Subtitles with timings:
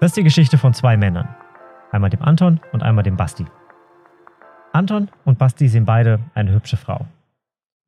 [0.00, 1.28] Das ist die Geschichte von zwei Männern.
[1.92, 3.44] Einmal dem Anton und einmal dem Basti.
[4.72, 7.06] Anton und Basti sehen beide eine hübsche Frau.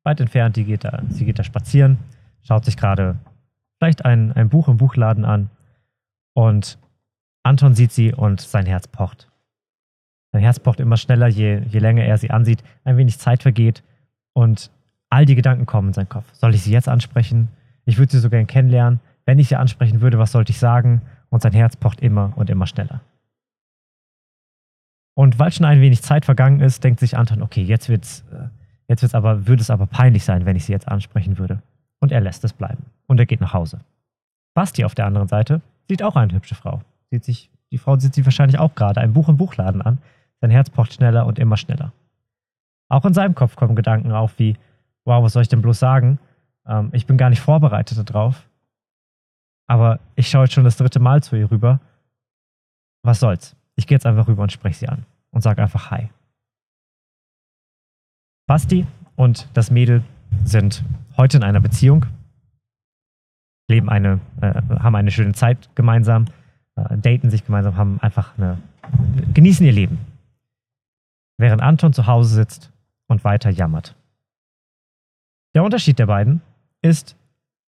[0.03, 1.97] Weit entfernt, die geht da, sie geht da spazieren,
[2.43, 3.17] schaut sich gerade
[3.79, 5.49] vielleicht ein, ein Buch im Buchladen an
[6.35, 6.77] und
[7.41, 9.31] Anton sieht sie und sein Herz pocht.
[10.33, 13.81] Sein Herz pocht immer schneller, je, je länger er sie ansieht, ein wenig Zeit vergeht
[14.33, 14.69] und
[15.09, 16.31] all die Gedanken kommen in seinen Kopf.
[16.33, 17.49] Soll ich sie jetzt ansprechen?
[17.85, 18.99] Ich würde sie so gern kennenlernen.
[19.25, 21.01] Wenn ich sie ansprechen würde, was sollte ich sagen?
[21.33, 23.01] Und sein Herz pocht immer und immer schneller.
[25.15, 28.49] Und weil schon ein wenig Zeit vergangen ist, denkt sich Anton, okay, jetzt wird's, äh,
[28.87, 31.63] jetzt wird's aber, würde es aber peinlich sein, wenn ich sie jetzt ansprechen würde.
[31.99, 32.85] Und er lässt es bleiben.
[33.07, 33.79] Und er geht nach Hause.
[34.53, 36.81] Basti auf der anderen Seite sieht auch eine hübsche Frau.
[37.09, 39.97] Sieht sich, die Frau sieht sich wahrscheinlich auch gerade ein Buch im Buchladen an.
[40.39, 41.93] Sein Herz pocht schneller und immer schneller.
[42.89, 44.55] Auch in seinem Kopf kommen Gedanken auf wie,
[45.03, 46.19] wow, was soll ich denn bloß sagen?
[46.67, 48.47] Ähm, ich bin gar nicht vorbereitet darauf.
[49.67, 51.79] Aber ich schaue jetzt schon das dritte Mal zu ihr rüber.
[53.03, 53.55] Was soll's?
[53.75, 56.09] Ich gehe jetzt einfach rüber und spreche sie an und sage einfach Hi.
[58.47, 60.03] Basti und das Mädel
[60.43, 60.83] sind
[61.17, 62.05] heute in einer Beziehung,
[63.69, 66.25] leben eine, äh, haben eine schöne Zeit gemeinsam,
[66.75, 68.57] äh, daten sich gemeinsam, haben einfach eine,
[69.33, 69.99] genießen ihr Leben.
[71.37, 72.71] Während Anton zu Hause sitzt
[73.07, 73.95] und weiter jammert.
[75.55, 76.41] Der Unterschied der beiden
[76.81, 77.15] ist,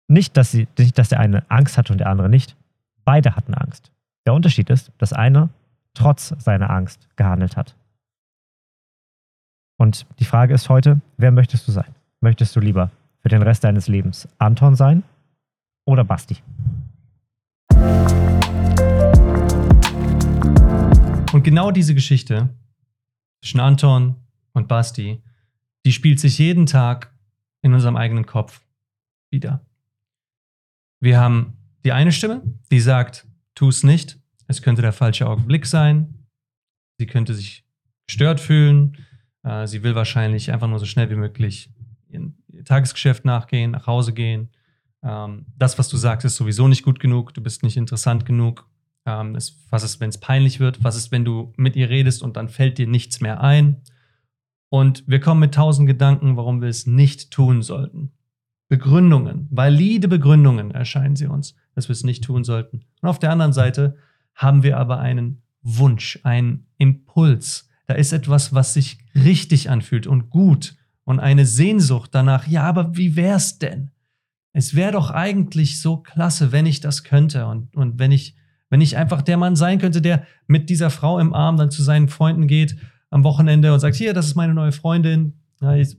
[0.08, 2.56] nicht, dass, sie, nicht, dass der eine Angst hatte und der andere nicht.
[3.04, 3.90] Beide hatten Angst.
[4.24, 5.48] Der Unterschied ist, dass einer
[5.94, 7.74] trotz seiner Angst gehandelt hat.
[9.78, 11.94] Und die Frage ist heute, wer möchtest du sein?
[12.20, 12.90] Möchtest du lieber
[13.20, 15.02] für den Rest deines Lebens Anton sein
[15.84, 16.36] oder Basti?
[21.32, 22.48] Und genau diese Geschichte
[23.42, 24.16] zwischen Anton
[24.52, 25.20] und Basti,
[25.84, 27.12] die spielt sich jeden Tag
[27.60, 28.62] in unserem eigenen Kopf
[29.30, 29.60] wieder.
[31.00, 35.66] Wir haben die eine Stimme, die sagt, tu es nicht, es könnte der falsche Augenblick
[35.66, 36.26] sein,
[36.98, 37.64] sie könnte sich
[38.06, 38.96] gestört fühlen,
[39.42, 41.70] äh, sie will wahrscheinlich einfach nur so schnell wie möglich
[42.08, 44.50] ihren, ihr Tagesgeschäft nachgehen, nach Hause gehen.
[45.02, 48.68] Ähm, das, was du sagst, ist sowieso nicht gut genug, du bist nicht interessant genug.
[49.04, 49.34] Ähm,
[49.70, 50.82] was ist, wenn es peinlich wird?
[50.82, 53.82] Was ist, wenn du mit ihr redest und dann fällt dir nichts mehr ein?
[54.68, 58.10] Und wir kommen mit tausend Gedanken, warum wir es nicht tun sollten.
[58.68, 62.84] Begründungen, valide Begründungen erscheinen sie uns, dass wir es nicht tun sollten.
[63.00, 63.96] Und auf der anderen Seite
[64.34, 67.68] haben wir aber einen Wunsch, einen Impuls.
[67.86, 72.46] Da ist etwas, was sich richtig anfühlt und gut und eine Sehnsucht danach.
[72.46, 73.90] Ja, aber wie wär's denn?
[74.52, 78.36] Es wäre doch eigentlich so klasse, wenn ich das könnte und, und wenn ich,
[78.70, 81.82] wenn ich einfach der Mann sein könnte, der mit dieser Frau im Arm dann zu
[81.82, 82.76] seinen Freunden geht
[83.10, 85.34] am Wochenende und sagt, hier, das ist meine neue Freundin.
[85.60, 85.96] Ja, ich,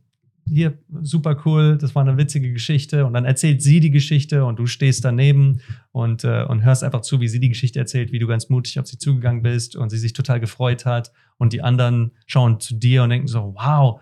[0.50, 3.06] hier, super cool, das war eine witzige Geschichte.
[3.06, 7.02] Und dann erzählt sie die Geschichte und du stehst daneben und, äh, und hörst einfach
[7.02, 9.90] zu, wie sie die Geschichte erzählt, wie du ganz mutig auf sie zugegangen bist und
[9.90, 11.12] sie sich total gefreut hat.
[11.38, 14.02] Und die anderen schauen zu dir und denken so, wow,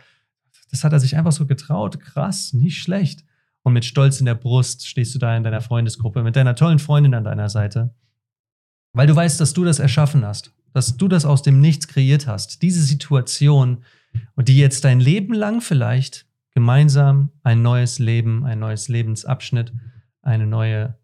[0.72, 2.00] das hat er sich einfach so getraut.
[2.00, 3.24] Krass, nicht schlecht.
[3.64, 6.80] Und mit Stolz in der Brust stehst du da in deiner Freundesgruppe mit deiner tollen
[6.80, 7.96] Freundin an deiner Seite.
[8.94, 12.28] Weil du weißt, dass du das erschaffen hast, dass du das aus dem Nichts kreiert
[12.28, 12.62] hast.
[12.62, 13.84] Diese Situation
[14.36, 16.25] und die jetzt dein Leben lang vielleicht
[16.56, 19.74] gemeinsam ein neues Leben, ein neues Lebensabschnitt,
[20.22, 20.98] eine neue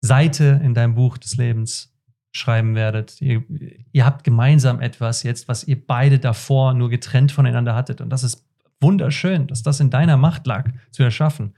[0.00, 1.92] Seite in deinem Buch des Lebens
[2.32, 3.20] schreiben werdet.
[3.20, 3.44] Ihr,
[3.92, 8.00] ihr, habt gemeinsam etwas jetzt, was ihr beide davor nur getrennt voneinander hattet.
[8.00, 8.46] Und das ist
[8.80, 11.54] wunderschön, dass das in deiner Macht lag, zu erschaffen.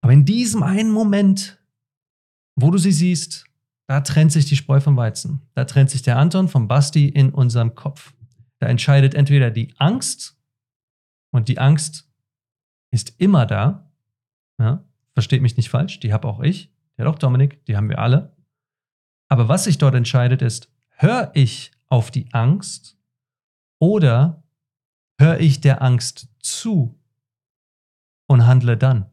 [0.00, 1.62] Aber in diesem einen Moment,
[2.56, 3.44] wo du sie siehst,
[3.86, 5.42] da trennt sich die Spreu vom Weizen.
[5.54, 8.14] Da trennt sich der Anton vom Basti in unserem Kopf.
[8.58, 10.36] Da entscheidet entweder die Angst
[11.30, 12.06] und die Angst
[12.96, 13.90] ist immer da.
[14.58, 17.90] Ja, versteht mich nicht falsch, die habe auch ich, die hat auch Dominik, die haben
[17.90, 18.34] wir alle.
[19.28, 22.96] Aber was sich dort entscheidet, ist, höre ich auf die Angst
[23.78, 24.42] oder
[25.18, 26.98] höre ich der Angst zu
[28.26, 29.10] und handle dann?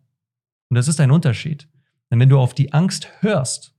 [0.69, 1.67] Und das ist ein Unterschied.
[2.09, 3.75] Denn wenn du auf die Angst hörst,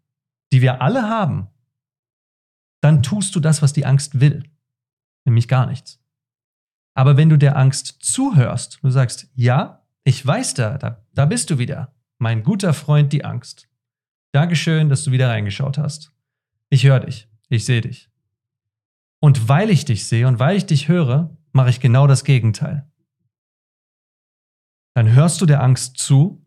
[0.52, 1.48] die wir alle haben,
[2.82, 4.44] dann tust du das, was die Angst will,
[5.24, 5.98] nämlich gar nichts.
[6.94, 11.50] Aber wenn du der Angst zuhörst, du sagst, ja, ich weiß da, da, da bist
[11.50, 11.94] du wieder.
[12.18, 13.68] Mein guter Freund, die Angst.
[14.32, 16.12] Dankeschön, dass du wieder reingeschaut hast.
[16.68, 17.28] Ich höre dich.
[17.48, 18.10] Ich sehe dich.
[19.20, 22.86] Und weil ich dich sehe und weil ich dich höre, mache ich genau das Gegenteil.
[24.94, 26.46] Dann hörst du der Angst zu,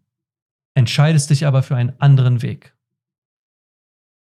[0.76, 2.76] entscheidest dich aber für einen anderen Weg.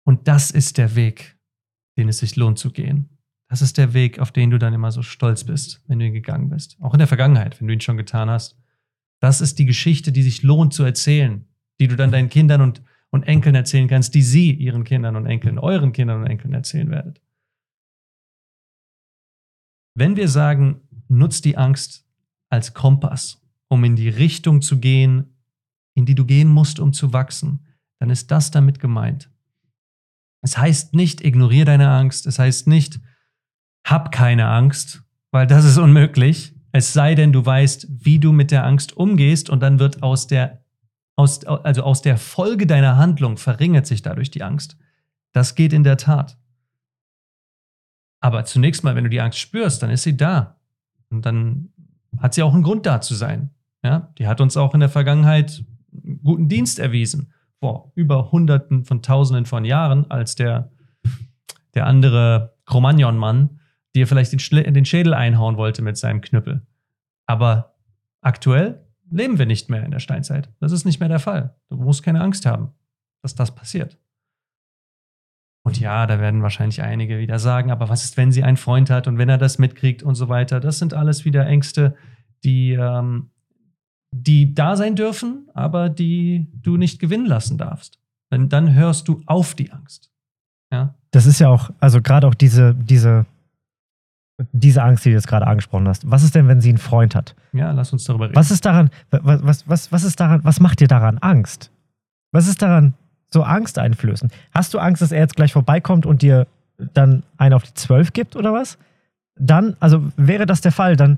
[0.05, 1.37] Und das ist der Weg,
[1.97, 3.09] den es sich lohnt zu gehen.
[3.49, 6.13] Das ist der Weg, auf den du dann immer so stolz bist, wenn du ihn
[6.13, 6.77] gegangen bist.
[6.81, 8.57] Auch in der Vergangenheit, wenn du ihn schon getan hast.
[9.25, 11.47] Das ist die Geschichte, die sich lohnt zu erzählen,
[11.79, 15.25] die du dann deinen Kindern und, und Enkeln erzählen kannst, die sie ihren Kindern und
[15.25, 17.19] Enkeln, euren Kindern und Enkeln erzählen werdet.
[19.95, 22.05] Wenn wir sagen, nutzt die Angst
[22.49, 25.33] als Kompass, um in die Richtung zu gehen,
[25.95, 27.65] in die du gehen musst, um zu wachsen,
[27.97, 29.31] dann ist das damit gemeint.
[30.43, 32.27] Es heißt nicht, ignoriere deine Angst.
[32.27, 32.99] Es heißt nicht,
[33.87, 35.01] hab keine Angst,
[35.31, 36.54] weil das ist unmöglich.
[36.75, 40.27] Es sei denn, du weißt, wie du mit der Angst umgehst und dann wird aus
[40.27, 40.61] der,
[41.15, 44.75] aus, also aus der Folge deiner Handlung verringert sich dadurch die Angst.
[45.31, 46.37] Das geht in der Tat.
[48.19, 50.57] Aber zunächst mal, wenn du die Angst spürst, dann ist sie da.
[51.09, 51.69] Und dann
[52.17, 53.51] hat sie auch einen Grund da zu sein.
[53.81, 55.63] Ja, die hat uns auch in der Vergangenheit
[56.25, 57.31] guten Dienst erwiesen.
[57.61, 60.73] Vor über Hunderten von Tausenden von Jahren, als der,
[61.73, 62.57] der andere
[63.95, 66.61] Cro-Magnon-Mann dir vielleicht den, den Schädel einhauen wollte mit seinem Knüppel.
[67.25, 67.75] Aber
[68.21, 70.49] aktuell leben wir nicht mehr in der Steinzeit.
[70.59, 71.55] Das ist nicht mehr der Fall.
[71.69, 72.69] Du musst keine Angst haben,
[73.21, 73.97] dass das passiert.
[75.63, 78.91] Und ja, da werden wahrscheinlich einige wieder sagen, aber was ist, wenn sie einen Freund
[78.91, 80.59] hat und wenn er das mitkriegt und so weiter?
[80.59, 81.95] Das sind alles wieder Ängste,
[82.43, 83.31] die, ähm,
[84.11, 87.99] die da sein dürfen, aber die du nicht gewinnen lassen darfst.
[88.31, 90.11] Denn dann hörst du auf die Angst.
[90.71, 90.93] Ja?
[91.09, 93.25] Das ist ja auch, also gerade auch diese, diese
[94.51, 96.09] diese Angst, die du jetzt gerade angesprochen hast.
[96.09, 97.35] Was ist denn, wenn sie einen Freund hat?
[97.53, 98.35] Ja, lass uns darüber reden.
[98.35, 101.71] Was ist daran, was, was, was ist daran, was macht dir daran Angst?
[102.31, 102.93] Was ist daran
[103.29, 104.29] so Angst einflößen?
[104.53, 106.47] Hast du Angst, dass er jetzt gleich vorbeikommt und dir
[106.93, 108.77] dann einen auf die Zwölf gibt oder was?
[109.37, 111.17] Dann, also wäre das der Fall, dann,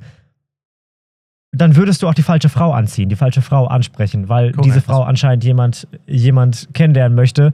[1.52, 4.66] dann würdest du auch die falsche Frau anziehen, die falsche Frau ansprechen, weil Korrekt.
[4.66, 7.54] diese Frau anscheinend jemand, jemand kennenlernen möchte,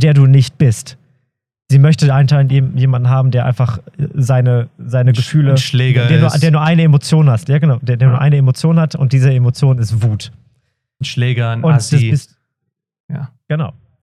[0.00, 0.96] der du nicht bist
[1.70, 3.78] sie möchte anscheinend jemanden haben, der einfach
[4.14, 7.96] seine, seine Gefühle, ein Schläger der, nur, der nur eine Emotion hat, ja genau, der,
[7.96, 8.12] der ja.
[8.12, 10.32] nur eine Emotion hat und diese Emotion ist Wut.
[11.00, 12.10] Ein Schläger, ein und Assi.
[12.10, 12.38] Bist,
[13.08, 13.30] ja.
[13.48, 13.72] Genau.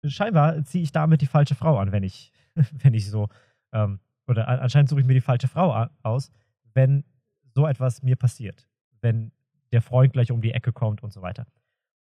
[0.05, 2.31] Scheinbar ziehe ich damit die falsche Frau an, wenn ich,
[2.83, 3.29] wenn ich so,
[3.73, 6.31] ähm, oder anscheinend suche ich mir die falsche Frau aus,
[6.73, 7.03] wenn
[7.53, 8.67] so etwas mir passiert.
[9.01, 9.31] Wenn
[9.71, 11.45] der Freund gleich um die Ecke kommt und so weiter.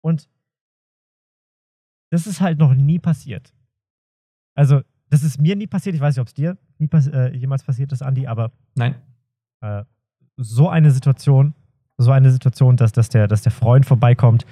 [0.00, 0.28] Und
[2.10, 3.52] das ist halt noch nie passiert.
[4.54, 4.82] Also
[5.14, 5.94] das ist mir nie passiert.
[5.94, 8.50] Ich weiß nicht, ob es dir nie pass äh, jemals passiert ist, Andi, aber.
[8.74, 8.96] Nein.
[9.60, 9.84] Äh,
[10.36, 11.54] so eine Situation,
[11.98, 14.44] so eine Situation, dass, dass, der, dass der Freund vorbeikommt.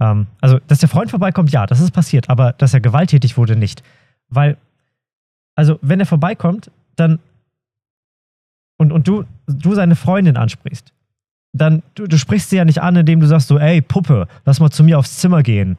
[0.00, 3.54] Ähm, also, dass der Freund vorbeikommt, ja, das ist passiert, aber dass er gewalttätig wurde,
[3.54, 3.84] nicht.
[4.28, 4.56] Weil,
[5.54, 7.20] also, wenn er vorbeikommt, dann.
[8.76, 10.92] Und, und du, du seine Freundin ansprichst,
[11.52, 14.58] dann, du, du sprichst sie ja nicht an, indem du sagst so, ey, Puppe, lass
[14.58, 15.78] mal zu mir aufs Zimmer gehen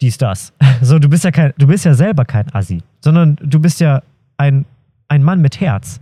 [0.00, 0.52] dies, das.
[0.82, 4.02] So, du bist ja kein, du bist ja selber kein Assi, sondern du bist ja
[4.38, 4.64] ein,
[5.08, 6.00] ein Mann mit Herz.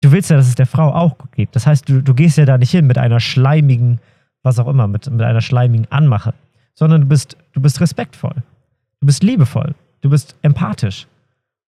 [0.00, 1.54] Du willst ja, dass es der Frau auch gut geht.
[1.54, 4.00] Das heißt, du, du gehst ja da nicht hin mit einer schleimigen,
[4.42, 6.32] was auch immer, mit, mit einer schleimigen Anmache,
[6.74, 8.34] sondern du bist, du bist respektvoll.
[9.00, 9.74] Du bist liebevoll.
[10.00, 11.06] Du bist empathisch.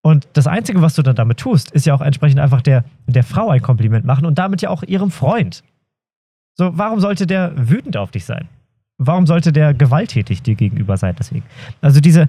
[0.00, 3.24] Und das Einzige, was du dann damit tust, ist ja auch entsprechend einfach der, der
[3.24, 5.62] Frau ein Kompliment machen und damit ja auch ihrem Freund.
[6.54, 8.48] So, warum sollte der wütend auf dich sein?
[8.96, 11.44] Warum sollte der gewalttätig dir gegenüber sein deswegen?
[11.82, 12.28] Also diese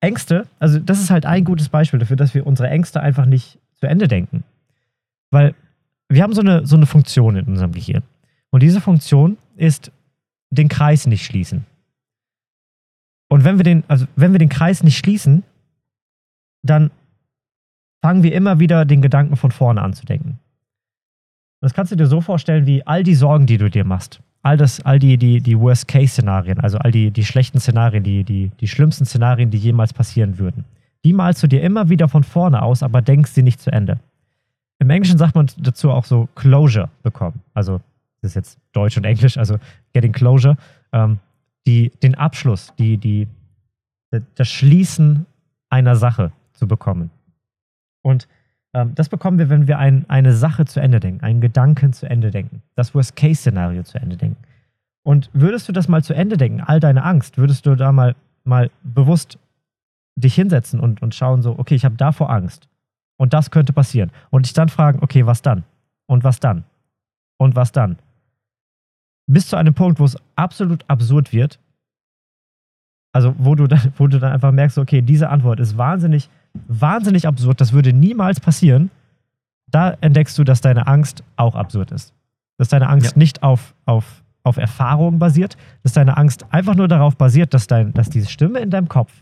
[0.00, 3.58] Ängste, also das ist halt ein gutes Beispiel dafür, dass wir unsere Ängste einfach nicht
[3.76, 4.44] zu Ende denken.
[5.30, 5.54] Weil
[6.08, 8.02] wir haben so eine, so eine Funktion in unserem Gehirn.
[8.50, 9.92] Und diese Funktion ist
[10.50, 11.66] den Kreis nicht schließen.
[13.28, 15.42] Und wenn wir den, also wenn wir den Kreis nicht schließen,
[16.62, 16.90] dann
[18.00, 20.38] fangen wir immer wieder den Gedanken von vorne an zu denken.
[21.60, 24.56] Das kannst du dir so vorstellen, wie all die Sorgen, die du dir machst all
[24.56, 28.68] das, all die, die, die Worst-Case-Szenarien, also all die, die schlechten Szenarien, die, die, die
[28.68, 30.64] schlimmsten Szenarien, die jemals passieren würden.
[31.04, 34.00] Die malst du dir immer wieder von vorne aus, aber denkst sie nicht zu Ende.
[34.78, 37.40] Im Englischen sagt man dazu auch so Closure bekommen.
[37.54, 37.80] Also,
[38.20, 39.58] das ist jetzt Deutsch und Englisch, also
[39.92, 40.56] Getting Closure.
[40.92, 41.18] Ähm,
[41.66, 43.28] die, den Abschluss, die, die,
[44.10, 45.26] das Schließen
[45.68, 47.10] einer Sache zu bekommen.
[48.02, 48.26] Und
[48.86, 52.30] das bekommen wir, wenn wir ein, eine Sache zu Ende denken, einen Gedanken zu Ende
[52.30, 54.42] denken, das Worst-Case-Szenario zu Ende denken.
[55.02, 58.14] Und würdest du das mal zu Ende denken, all deine Angst, würdest du da mal,
[58.44, 59.38] mal bewusst
[60.16, 62.68] dich hinsetzen und, und schauen, so, okay, ich habe davor Angst
[63.16, 64.10] und das könnte passieren.
[64.30, 65.64] Und dich dann fragen, okay, was dann?
[66.06, 66.64] Und was dann?
[67.36, 67.98] Und was dann?
[69.26, 71.58] Bis zu einem Punkt, wo es absolut absurd wird.
[73.12, 76.28] Also, wo du dann, wo du dann einfach merkst, okay, diese Antwort ist wahnsinnig
[76.66, 78.90] wahnsinnig absurd, das würde niemals passieren,
[79.70, 82.14] da entdeckst du, dass deine Angst auch absurd ist.
[82.56, 83.18] Dass deine Angst ja.
[83.18, 87.92] nicht auf, auf, auf Erfahrung basiert, dass deine Angst einfach nur darauf basiert, dass, dein,
[87.92, 89.12] dass diese Stimme in deinem Kopf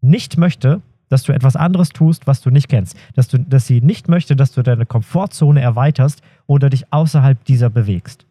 [0.00, 2.96] nicht möchte, dass du etwas anderes tust, was du nicht kennst.
[3.14, 7.70] Dass, du, dass sie nicht möchte, dass du deine Komfortzone erweiterst oder dich außerhalb dieser
[7.70, 8.26] bewegst.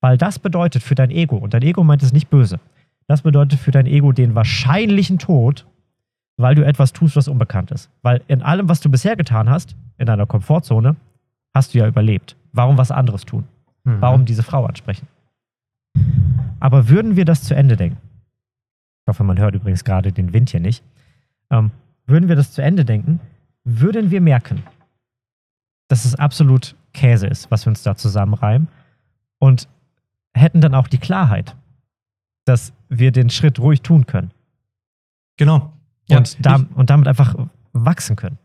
[0.00, 2.60] Weil das bedeutet für dein Ego, und dein Ego meint es nicht böse,
[3.08, 5.66] Das bedeutet für dein Ego den wahrscheinlichen Tod,
[6.36, 7.90] weil du etwas tust, was unbekannt ist.
[8.02, 10.96] Weil in allem, was du bisher getan hast, in deiner Komfortzone,
[11.54, 12.36] hast du ja überlebt.
[12.52, 13.44] Warum was anderes tun?
[13.84, 14.00] Mhm.
[14.00, 15.06] Warum diese Frau ansprechen?
[16.60, 17.98] Aber würden wir das zu Ende denken?
[19.02, 20.82] Ich hoffe, man hört übrigens gerade den Wind hier nicht.
[21.50, 21.70] Ähm,
[22.06, 23.20] würden wir das zu Ende denken,
[23.64, 24.62] würden wir merken,
[25.88, 28.68] dass es absolut Käse ist, was wir uns da zusammenreimen
[29.38, 29.68] und
[30.34, 31.54] hätten dann auch die Klarheit,
[32.46, 34.30] dass wir den Schritt ruhig tun können
[35.36, 35.74] Genau.
[36.08, 37.34] und, da, und damit einfach
[37.74, 38.38] wachsen können.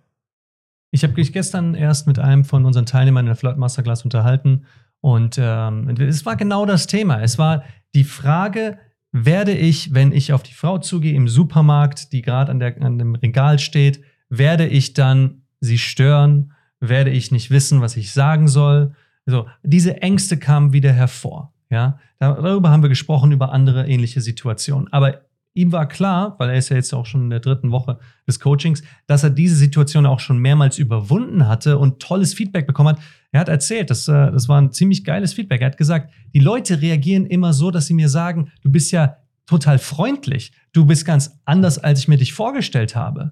[0.91, 4.65] Ich habe mich gestern erst mit einem von unseren Teilnehmern in der Flirt Masterclass unterhalten
[5.00, 7.22] und ähm, es war genau das Thema.
[7.22, 7.63] Es war
[7.96, 8.77] die Frage,
[9.13, 13.15] werde ich, wenn ich auf die Frau zugehe im Supermarkt, die gerade an, an dem
[13.15, 16.53] Regal steht, werde ich dann sie stören?
[16.79, 18.96] Werde ich nicht wissen, was ich sagen soll?
[19.25, 21.53] Also, diese Ängste kamen wieder hervor.
[21.72, 24.92] Ja, darüber haben wir gesprochen, über andere ähnliche Situationen.
[24.92, 25.22] Aber
[25.54, 27.98] ihm war klar, weil er ist ja jetzt auch schon in der dritten Woche
[28.28, 32.90] des Coachings, dass er diese Situation auch schon mehrmals überwunden hatte und tolles Feedback bekommen
[32.90, 33.00] hat.
[33.32, 35.62] Er hat erzählt, das, äh, das war ein ziemlich geiles Feedback.
[35.62, 39.18] Er hat gesagt, die Leute reagieren immer so, dass sie mir sagen, du bist ja
[39.46, 40.51] total freundlich.
[40.74, 43.32] Du bist ganz anders, als ich mir dich vorgestellt habe.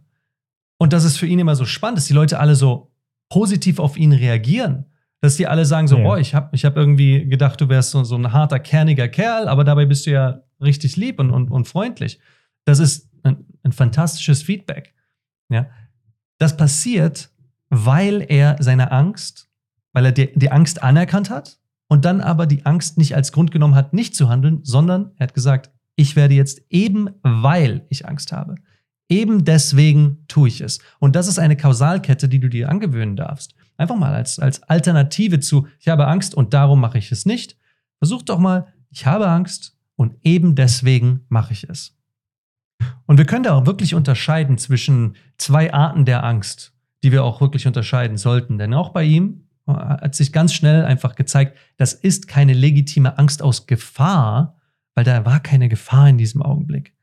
[0.78, 2.92] Und das ist für ihn immer so spannend, dass die Leute alle so
[3.28, 4.86] positiv auf ihn reagieren.
[5.22, 6.04] Dass die alle sagen so, Ja.
[6.04, 9.48] boah, ich habe ich hab irgendwie gedacht, du wärst so, so ein harter, kerniger Kerl,
[9.48, 12.20] aber dabei bist du ja richtig lieb und, und, und freundlich.
[12.66, 14.94] Das ist ein, ein fantastisches Feedback.
[15.50, 15.68] Ja?
[16.38, 17.30] Das passiert,
[17.70, 19.50] weil er seine Angst,
[19.94, 23.52] weil er die, die Angst anerkannt hat und dann aber die Angst nicht als Grund
[23.52, 28.08] genommen hat, nicht zu handeln, sondern er hat gesagt, ich werde jetzt eben, weil ich
[28.08, 28.56] Angst habe.
[29.10, 30.80] Eben deswegen tue ich es.
[31.00, 33.56] Und das ist eine Kausalkette, die du dir angewöhnen darfst.
[33.80, 37.58] Einfach mal als, als Alternative zu, ich habe Angst und darum mache ich es nicht.
[37.98, 41.98] Versuch doch mal, ich habe Angst und eben deswegen mache ich es.
[43.06, 47.40] Und wir können da auch wirklich unterscheiden zwischen zwei Arten der Angst, die wir auch
[47.40, 48.58] wirklich unterscheiden sollten.
[48.58, 53.18] Denn auch bei ihm äh, hat sich ganz schnell einfach gezeigt, das ist keine legitime
[53.18, 54.58] Angst aus Gefahr,
[54.94, 56.94] weil da war keine Gefahr in diesem Augenblick.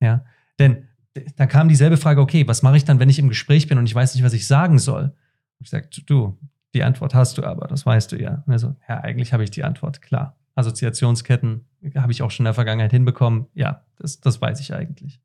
[0.00, 0.24] Ja,
[0.60, 0.86] denn
[1.34, 3.86] da kam dieselbe Frage, okay, was mache ich dann, wenn ich im Gespräch bin und
[3.86, 5.12] ich weiß nicht, was ich sagen soll?
[5.60, 6.38] Ich sagte, du,
[6.74, 8.42] die Antwort hast du aber, das weißt du ja.
[8.46, 10.36] Und er so, ja, eigentlich habe ich die Antwort, klar.
[10.54, 11.64] Assoziationsketten
[11.96, 13.46] habe ich auch schon in der Vergangenheit hinbekommen.
[13.54, 15.20] Ja, das, das weiß ich eigentlich.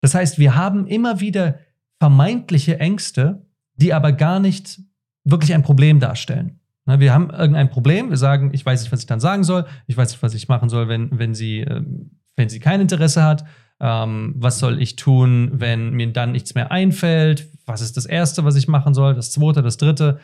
[0.00, 1.58] Das heißt, wir haben immer wieder
[1.98, 4.80] vermeintliche Ängste, die aber gar nicht
[5.24, 6.60] wirklich ein Problem darstellen.
[6.84, 9.66] Na, Wir haben irgendein Problem, wir sagen, ich weiß nicht, was ich dann sagen soll,
[9.86, 13.22] ich weiß nicht, was ich machen soll, wenn, wenn, sie, ähm, wenn sie kein Interesse
[13.22, 13.44] hat.
[13.80, 17.48] Ähm, was soll ich tun, wenn mir dann nichts mehr einfällt?
[17.66, 19.14] Was ist das Erste, was ich machen soll?
[19.14, 20.20] Das Zweite, das Dritte?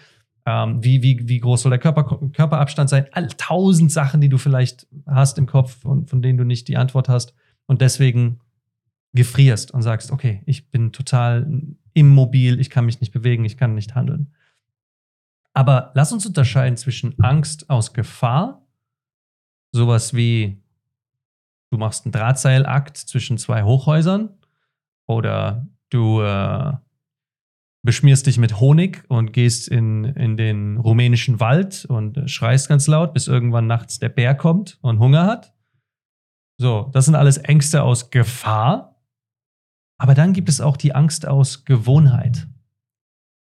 [0.47, 3.07] Ähm, wie, wie, wie groß soll der Körper, Körperabstand sein?
[3.13, 6.77] All tausend Sachen, die du vielleicht hast im Kopf und von denen du nicht die
[6.77, 7.35] Antwort hast.
[7.67, 8.41] Und deswegen
[9.13, 11.47] gefrierst und sagst, okay, ich bin total
[11.95, 14.33] immobil, ich kann mich nicht bewegen, ich kann nicht handeln.
[15.53, 18.65] Aber lass uns unterscheiden zwischen Angst aus Gefahr,
[19.73, 20.60] sowas wie
[21.71, 24.31] du machst einen Drahtseilakt zwischen zwei Hochhäusern
[25.07, 26.73] oder du äh,
[27.83, 32.87] beschmierst dich mit Honig und gehst in, in den rumänischen Wald und äh, schreist ganz
[32.87, 35.55] laut, bis irgendwann nachts der Bär kommt und Hunger hat.
[36.59, 39.03] So, das sind alles Ängste aus Gefahr.
[39.99, 42.49] Aber dann gibt es auch die Angst aus Gewohnheit.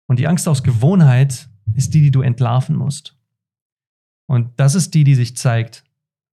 [0.10, 3.18] Und die Angst aus Gewohnheit ist die, die du entlarven musst.
[4.30, 5.86] Und das ist die, die sich zeigt,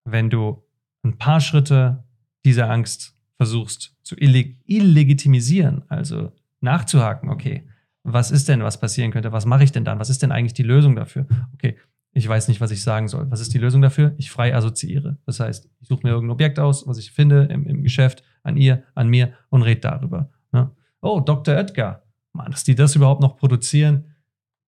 [0.05, 0.64] wenn du
[1.05, 2.05] ein paar Schritte
[2.45, 7.69] dieser Angst versuchst zu illeg illegitimisieren, also nachzuhaken, okay,
[8.03, 10.53] was ist denn, was passieren könnte, was mache ich denn dann, was ist denn eigentlich
[10.53, 11.27] die Lösung dafür?
[11.55, 11.77] Okay,
[12.13, 13.29] ich weiß nicht, was ich sagen soll.
[13.31, 14.15] Was ist die Lösung dafür?
[14.19, 15.19] Ich frei assoziiere.
[15.27, 18.57] Das heißt, ich suche mir irgendein Objekt aus, was ich finde im, im Geschäft, an
[18.57, 20.31] ihr, an mir und rede darüber.
[20.53, 20.71] Ne?
[21.01, 21.57] Oh, Dr.
[21.57, 22.05] Oetker.
[22.33, 24.15] Mann, dass die das überhaupt noch produzieren.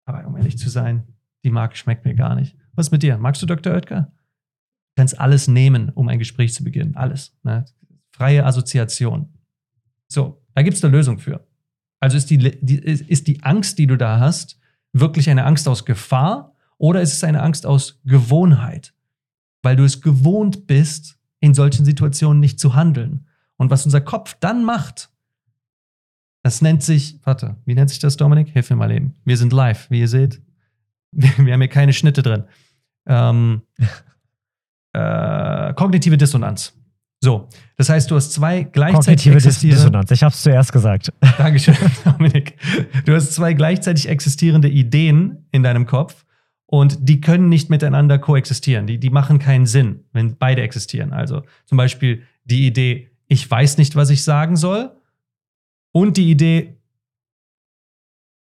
[0.05, 1.03] Aber um ehrlich zu sein,
[1.43, 2.55] die Marke schmeckt mir gar nicht.
[2.73, 3.17] Was mit dir?
[3.17, 3.73] Magst du Dr.
[3.73, 4.11] Oetker?
[4.93, 6.95] Du kannst alles nehmen, um ein Gespräch zu beginnen.
[6.95, 7.35] Alles.
[7.43, 7.65] Ne?
[8.11, 9.29] Freie Assoziation.
[10.07, 11.47] So, da gibt es eine Lösung für.
[11.99, 14.59] Also ist die, die, ist die Angst, die du da hast,
[14.91, 18.93] wirklich eine Angst aus Gefahr oder ist es eine Angst aus Gewohnheit?
[19.61, 23.27] Weil du es gewohnt bist, in solchen Situationen nicht zu handeln.
[23.57, 25.09] Und was unser Kopf dann macht,
[26.43, 28.49] das nennt sich, warte, wie nennt sich das, Dominik?
[28.49, 29.15] Hilf mir mal eben.
[29.25, 30.41] Wir sind live, wie ihr seht.
[31.11, 32.45] Wir, wir haben hier keine Schnitte drin.
[33.05, 33.61] Ähm,
[34.93, 36.73] äh, kognitive Dissonanz.
[37.23, 39.77] So, das heißt, du hast zwei gleichzeitig Kognitive existierende.
[39.77, 40.11] Dissonanz.
[40.11, 41.13] Ich habe es zuerst gesagt.
[41.37, 42.57] Dankeschön, Dominik.
[43.05, 46.25] Du hast zwei gleichzeitig existierende Ideen in deinem Kopf
[46.65, 48.87] und die können nicht miteinander koexistieren.
[48.87, 51.13] Die, die machen keinen Sinn, wenn beide existieren.
[51.13, 54.91] Also zum Beispiel die Idee, ich weiß nicht, was ich sagen soll,
[55.91, 56.77] und die Idee,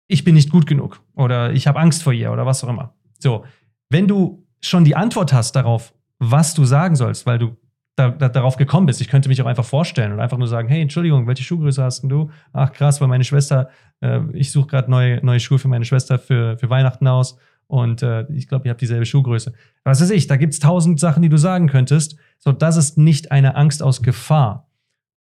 [0.07, 2.95] ich bin nicht gut genug oder ich habe Angst vor ihr oder was auch immer.
[3.19, 3.45] So,
[3.89, 5.92] wenn du schon die Antwort hast darauf,
[6.31, 7.57] was du sagen sollst, weil du
[7.95, 9.01] da, da, darauf gekommen bist.
[9.01, 12.03] Ich könnte mich auch einfach vorstellen und einfach nur sagen, hey, Entschuldigung, welche Schuhgröße hast
[12.03, 12.31] du?
[12.51, 13.69] Ach krass, weil meine Schwester,
[14.01, 17.37] äh, ich suche gerade neue, neue Schuhe für meine Schwester für, für Weihnachten aus
[17.67, 19.53] und äh, ich glaube, ihr habt dieselbe Schuhgröße.
[19.83, 22.17] Was weiß ich, da gibt es tausend Sachen, die du sagen könntest.
[22.39, 24.69] So, das ist nicht eine Angst aus Gefahr.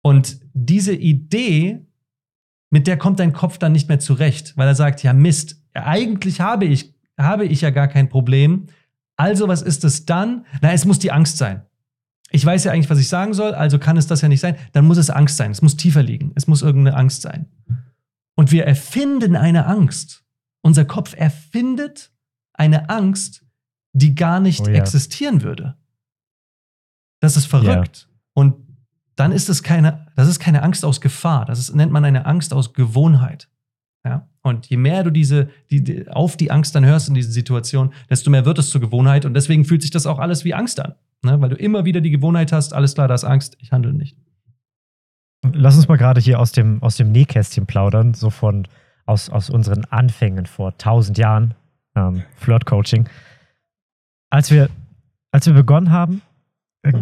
[0.02, 1.86] Und diese Idee,
[2.70, 6.42] mit der kommt dein Kopf dann nicht mehr zurecht, weil er sagt, ja Mist, eigentlich
[6.42, 8.68] habe ich, habe ich ja gar kein Problem.
[9.18, 10.46] Also was ist es dann?
[10.62, 11.68] Na, es muss die Angst sein
[12.30, 14.58] ich weiß ja eigentlich, was ich sagen soll, also kann es das ja nicht sein.
[14.74, 15.52] Dann muss es Angst sein.
[15.52, 16.32] Es muss tiefer liegen.
[16.36, 17.48] Es muss irgendeine Angst sein.
[18.36, 20.26] Und wir erfinden eine Angst.
[20.62, 22.12] Unser Kopf erfindet
[22.54, 23.46] eine Angst,
[23.94, 24.76] die gar nicht oh ja.
[24.76, 25.78] existieren würde.
[27.20, 28.08] Das ist verrückt.
[28.10, 28.18] Ja.
[28.34, 28.56] Und
[29.16, 31.46] dann ist es keine, das ist keine Angst aus Gefahr.
[31.46, 33.50] Das ist, nennt man eine Angst aus Gewohnheit.
[34.08, 34.28] Ja?
[34.42, 37.94] Und je mehr du diese, die, die, auf die Angst dann hörst in dieser Situation,
[38.10, 39.26] desto mehr wird es zur Gewohnheit.
[39.26, 40.96] Und deswegen fühlt sich das auch alles wie Angst an.
[41.24, 41.40] Ne?
[41.42, 44.18] Weil du immer wieder die Gewohnheit hast, alles klar, da ist Angst, ich handle nicht.
[45.54, 48.68] Lass uns mal gerade hier aus dem, aus dem Nähkästchen plaudern, so von
[49.06, 51.54] aus, aus unseren Anfängen vor tausend Jahren,
[51.96, 53.08] ähm, Flirt-Coaching.
[54.30, 54.70] Als wir,
[55.32, 56.22] als wir begonnen haben,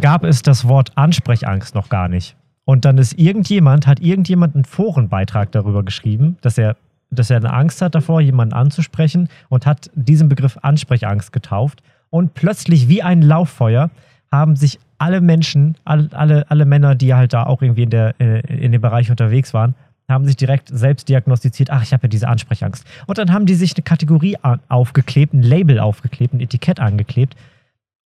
[0.02, 2.36] gab es das Wort Ansprechangst noch gar nicht.
[2.64, 6.78] Und dann ist irgendjemand, hat irgendjemand einen Forenbeitrag darüber geschrieben, dass er,
[7.10, 11.82] dass er eine Angst hat davor, jemanden anzusprechen und hat diesen Begriff Ansprechangst getauft.
[12.10, 13.90] Und plötzlich wie ein Lauffeuer
[14.32, 18.16] haben sich alle Menschen, alle, alle, alle Männer, die halt da auch irgendwie in, der,
[18.20, 19.76] äh, in dem Bereich unterwegs waren,
[20.08, 22.86] haben sich direkt selbst diagnostiziert, ach, ich habe ja diese Ansprechangst.
[23.08, 24.38] Und dann haben die sich eine Kategorie
[24.70, 27.36] aufgeklebt, ein Label aufgeklebt, ein Etikett angeklebt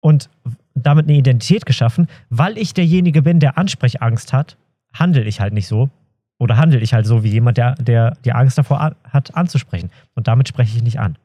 [0.00, 0.30] und
[0.74, 2.06] damit eine Identität geschaffen.
[2.30, 4.56] Weil ich derjenige bin, der Ansprechangst hat,
[4.92, 5.90] handle ich halt nicht so.
[6.38, 9.90] Oder handle ich halt so wie jemand, der, der die Angst davor hat, anzusprechen.
[10.14, 11.18] Und damit spreche ich nicht an.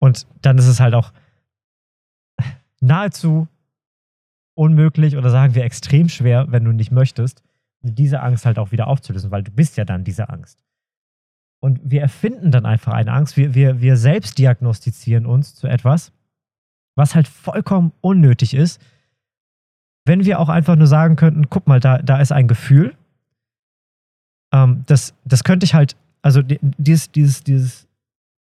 [0.00, 1.12] Und dann ist es halt auch
[2.80, 3.46] nahezu
[4.54, 7.42] unmöglich oder sagen wir extrem schwer, wenn du nicht möchtest,
[7.82, 10.62] diese Angst halt auch wieder aufzulösen, weil du bist ja dann diese Angst.
[11.60, 13.36] Und wir erfinden dann einfach eine Angst.
[13.36, 16.12] Wir, wir, wir selbst diagnostizieren uns zu etwas,
[16.96, 18.80] was halt vollkommen unnötig ist,
[20.06, 22.96] wenn wir auch einfach nur sagen könnten, guck mal, da, da ist ein Gefühl.
[24.52, 27.86] Ähm, das, das könnte ich halt, also dieses, dieses, dieses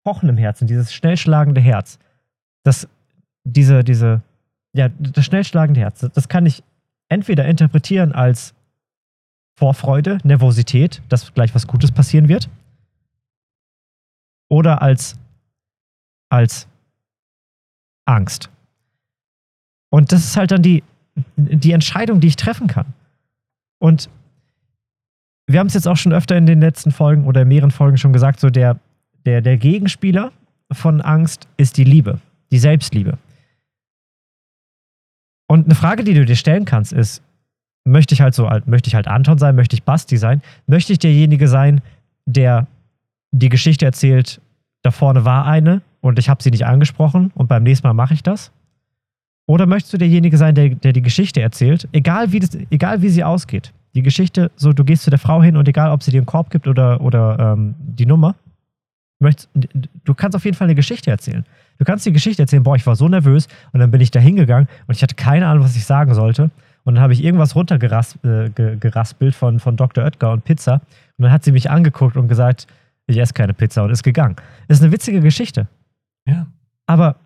[0.05, 1.99] Pochen im Herzen, dieses schnellschlagende Herz,
[2.62, 2.88] das,
[3.45, 4.23] diese, diese,
[4.73, 6.62] ja, das schnellschlagende Herz, das kann ich
[7.09, 8.55] entweder interpretieren als
[9.59, 12.49] Vorfreude, Nervosität, dass gleich was Gutes passieren wird,
[14.49, 15.16] oder als,
[16.29, 16.69] als
[18.05, 18.51] Angst.
[19.90, 20.85] Und das ist halt dann die,
[21.37, 22.92] die Entscheidung, die ich treffen kann.
[23.79, 24.11] Und
[25.46, 27.98] wir haben es jetzt auch schon öfter in den letzten Folgen oder in mehreren Folgen
[27.98, 28.78] schon gesagt, so der,
[29.24, 30.32] der, der Gegenspieler
[30.72, 33.18] von Angst ist die Liebe, die Selbstliebe.
[35.48, 37.22] Und eine Frage, die du dir stellen kannst, ist,
[37.85, 40.98] möchte ich halt so, möchte ich halt Anton sein, möchte ich Basti sein, möchte ich
[40.98, 41.80] derjenige sein,
[42.24, 42.66] der
[43.30, 44.40] die Geschichte erzählt,
[44.82, 48.14] da vorne war eine und ich habe sie nicht angesprochen und beim nächsten Mal mache
[48.14, 48.50] ich das?
[49.46, 53.09] Oder möchtest du derjenige sein, der, der die Geschichte erzählt, egal wie, das, egal wie
[53.09, 53.72] sie ausgeht?
[53.96, 56.26] Die Geschichte, so du gehst zu der Frau hin und egal, ob sie dir einen
[56.26, 58.35] Korb gibt oder, oder ähm, die Nummer,
[59.18, 59.48] möchtest,
[60.04, 61.46] du kannst auf jeden Fall eine Geschichte erzählen.
[61.78, 64.20] Du kannst die Geschichte erzählen, boah, ich war so nervös und dann bin ich da
[64.20, 66.50] hingegangen und ich hatte keine Ahnung, was ich sagen sollte.
[66.85, 70.04] Und dann habe ich irgendwas runtergeraspelt äh, von, von Dr.
[70.04, 70.74] Oetker und Pizza.
[71.16, 72.66] Und dann hat sie mich angeguckt und gesagt,
[73.06, 74.37] ich esse keine Pizza und ist gegangen.
[74.68, 75.68] Das ist eine witzige Geschichte.
[76.26, 76.46] Ja.
[76.87, 77.16] Aber,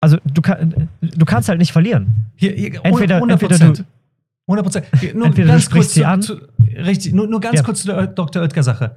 [0.00, 2.14] also du, kann, du kannst halt nicht verlieren.
[2.36, 3.30] Hier, hier entweder, 100%.
[3.32, 3.84] entweder du.
[4.50, 4.86] 100 Prozent.
[5.14, 6.22] Nur entweder ganz du kurz sie zu, an.
[6.22, 6.40] Zu,
[6.76, 7.62] richtig, nur, nur ganz ja.
[7.62, 8.42] kurz zu der Dr.
[8.42, 8.96] Oetker-Sache.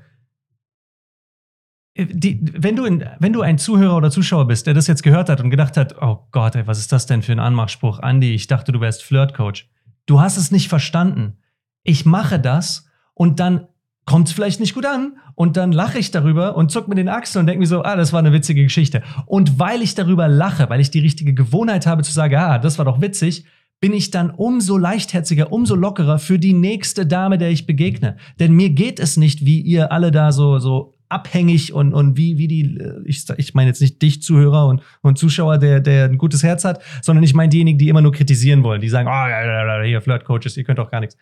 [1.95, 5.29] Äh, wenn, du in, wenn du ein Zuhörer oder Zuschauer bist, der das jetzt gehört
[5.29, 7.99] hat und gedacht hat, oh Gott, ey, was ist das denn für ein Anmachspruch?
[7.99, 9.69] Andi, ich dachte, du wärst Flirtcoach.
[10.05, 11.37] Du hast es nicht verstanden.
[11.83, 13.67] Ich mache das und dann
[14.05, 17.09] kommt es vielleicht nicht gut an und dann lache ich darüber und zuck mir den
[17.09, 19.01] Achseln und denke mir so, ah, das war eine witzige Geschichte.
[19.25, 22.77] Und weil ich darüber lache, weil ich die richtige Gewohnheit habe zu sagen, ah, das
[22.77, 23.45] war doch witzig,
[23.83, 28.15] bin ich dann umso leichtherziger, umso lockerer für die nächste Dame, der ich begegne.
[28.39, 32.37] Denn mir geht es nicht, wie ihr alle da so, so abhängig und, und wie,
[32.37, 36.05] wie die, äh, ich, ich meine jetzt nicht dich, Zuhörer und, und Zuschauer, der, der
[36.05, 39.09] ein gutes Herz hat, sondern ich meine diejenigen, die immer nur kritisieren wollen, die sagen,
[39.11, 41.17] oh, hier Flirt-Coaches, ihr könnt doch gar nichts.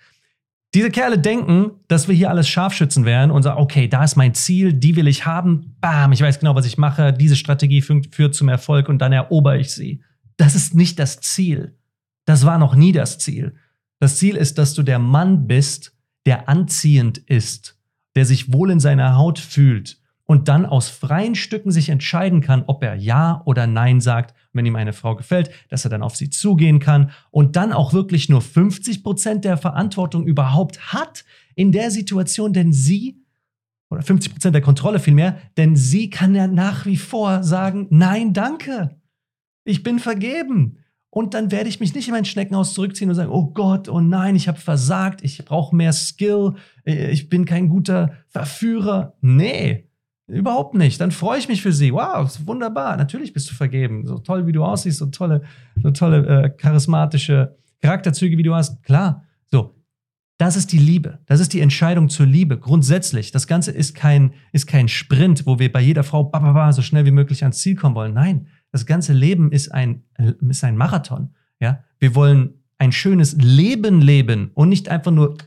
[0.76, 4.36] Diese Kerle denken, dass wir hier alles Scharfschützen wären und sagen, okay, da ist mein
[4.36, 8.36] Ziel, die will ich haben, bam, ich weiß genau, was ich mache, diese Strategie führt,
[8.36, 10.04] zum Erfolg und dann erober ich sie.
[10.38, 11.76] Das ist nicht das Ziel.
[12.25, 13.55] Das war noch nie das Ziel.
[13.99, 17.79] Das Ziel ist, dass du der Mann bist, der anziehend ist,
[18.15, 22.63] der sich wohl in seiner Haut fühlt und dann aus freien Stücken sich entscheiden kann,
[22.67, 26.15] ob er Ja oder Nein sagt, wenn ihm eine Frau gefällt, dass er dann auf
[26.15, 31.71] sie zugehen kann und dann auch wirklich nur 50 Prozent der Verantwortung überhaupt hat in
[31.71, 33.21] der Situation, denn sie
[33.89, 38.34] oder 50 Prozent der Kontrolle vielmehr, denn sie kann ja nach wie vor sagen, nein,
[38.34, 39.01] danke,
[39.65, 40.77] ich bin vergeben.
[41.13, 44.00] Und dann werde ich mich nicht in mein Schneckenhaus zurückziehen und sagen, oh Gott, oh
[44.00, 46.54] nein, ich habe versagt, ich brauche mehr Skill,
[46.86, 49.13] äh, ich bin kein guter Verführer.
[49.19, 49.89] Nee,
[50.28, 51.02] überhaupt nicht.
[51.02, 51.91] Dann freue ich mich für sie.
[51.91, 52.95] Wow, wunderbar.
[52.95, 54.08] Natürlich bist du vergeben.
[54.08, 55.41] So toll, wie du aussiehst, so tolle,
[55.84, 58.82] so tolle äh, charismatische Charakterzüge, wie du hast.
[58.82, 59.26] Klar.
[59.52, 59.76] So,
[60.38, 61.19] das ist die Liebe.
[61.26, 62.58] Das ist die Entscheidung zur Liebe.
[62.58, 63.32] Grundsätzlich.
[63.32, 66.71] Das Ganze ist kein, ist kein Sprint, wo wir bei jeder Frau ba, ba, ba,
[66.71, 68.13] so schnell wie möglich ans Ziel kommen wollen.
[68.13, 70.03] Nein, das ganze Leben ist ein,
[70.49, 71.36] ist ein Marathon.
[71.60, 71.84] Ja?
[71.99, 75.38] Wir wollen ein schönes Leben leben und nicht einfach nur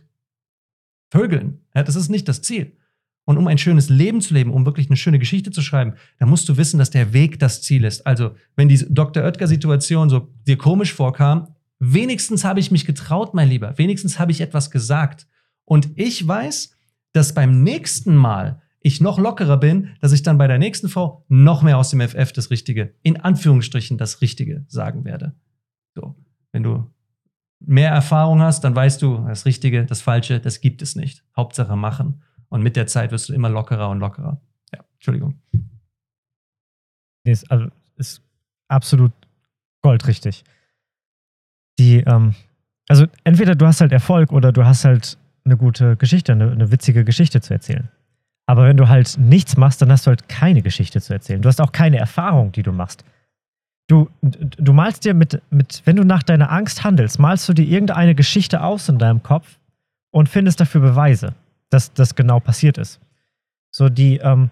[1.10, 1.60] vögeln.
[1.74, 2.76] Ja, das ist nicht das Ziel.
[3.24, 6.26] Und um ein schönes Leben zu leben, um wirklich eine schöne Geschichte zu schreiben, da
[6.26, 8.06] musst du wissen, dass der Weg das Ziel ist.
[8.06, 9.24] Also, wenn die Dr.
[9.24, 13.78] Oetker-Situation so dir komisch vorkam, wenigstens habe ich mich getraut, mein Lieber.
[13.78, 15.26] Wenigstens habe ich etwas gesagt.
[15.64, 16.76] Und ich weiß,
[17.12, 21.24] dass beim nächsten Mal ich noch lockerer bin, dass ich dann bei der nächsten Frau
[21.28, 25.34] noch mehr aus dem FF das Richtige, in Anführungsstrichen das Richtige sagen werde.
[25.94, 26.14] So,
[26.52, 26.92] wenn du
[27.60, 31.24] mehr Erfahrung hast, dann weißt du, das Richtige, das Falsche, das gibt es nicht.
[31.34, 32.22] Hauptsache machen.
[32.50, 34.38] Und mit der Zeit wirst du immer lockerer und lockerer.
[34.74, 35.40] Ja, Entschuldigung.
[37.24, 38.20] Ist, also, ist
[38.68, 39.12] absolut
[39.80, 40.44] goldrichtig.
[41.78, 42.34] Die, ähm,
[42.86, 45.16] also entweder du hast halt Erfolg oder du hast halt
[45.46, 47.88] eine gute Geschichte, eine, eine witzige Geschichte zu erzählen.
[48.46, 51.40] Aber wenn du halt nichts machst, dann hast du halt keine Geschichte zu erzählen.
[51.40, 53.04] Du hast auch keine Erfahrung, die du machst.
[53.86, 57.66] Du, du malst dir mit, mit, wenn du nach deiner Angst handelst, malst du dir
[57.66, 59.58] irgendeine Geschichte aus in deinem Kopf
[60.10, 61.34] und findest dafür Beweise,
[61.70, 63.00] dass das genau passiert ist.
[63.70, 64.50] So die, ähm,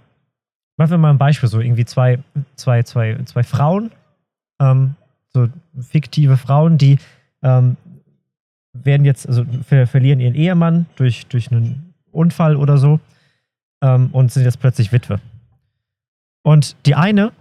[0.76, 2.18] machen wir mal ein Beispiel, so irgendwie zwei,
[2.57, 3.90] zwei, zwei, zwei Frauen,
[4.61, 4.96] ähm,
[5.28, 5.48] so
[5.81, 6.98] fiktive Frauen, die
[7.42, 7.76] ähm,
[8.74, 13.00] werden jetzt, also ver verlieren ihren Ehemann durch, durch einen Unfall oder so
[13.83, 15.21] ähm, und sind jetzt plötzlich Witwe.
[16.42, 17.33] Und die eine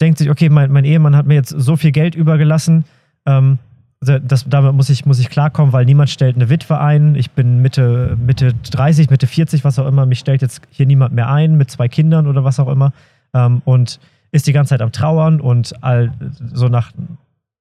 [0.00, 2.84] denkt sich, okay, mein, mein Ehemann hat mir jetzt so viel Geld übergelassen,
[3.26, 3.58] ähm,
[4.00, 7.14] das, damit muss ich, muss ich klarkommen, weil niemand stellt eine Witwe ein.
[7.14, 10.04] Ich bin Mitte, Mitte 30, Mitte 40, was auch immer.
[10.04, 12.92] Mich stellt jetzt hier niemand mehr ein mit zwei Kindern oder was auch immer.
[13.32, 16.12] Ähm, und ist die ganze Zeit am Trauern und all,
[16.52, 16.92] so nach,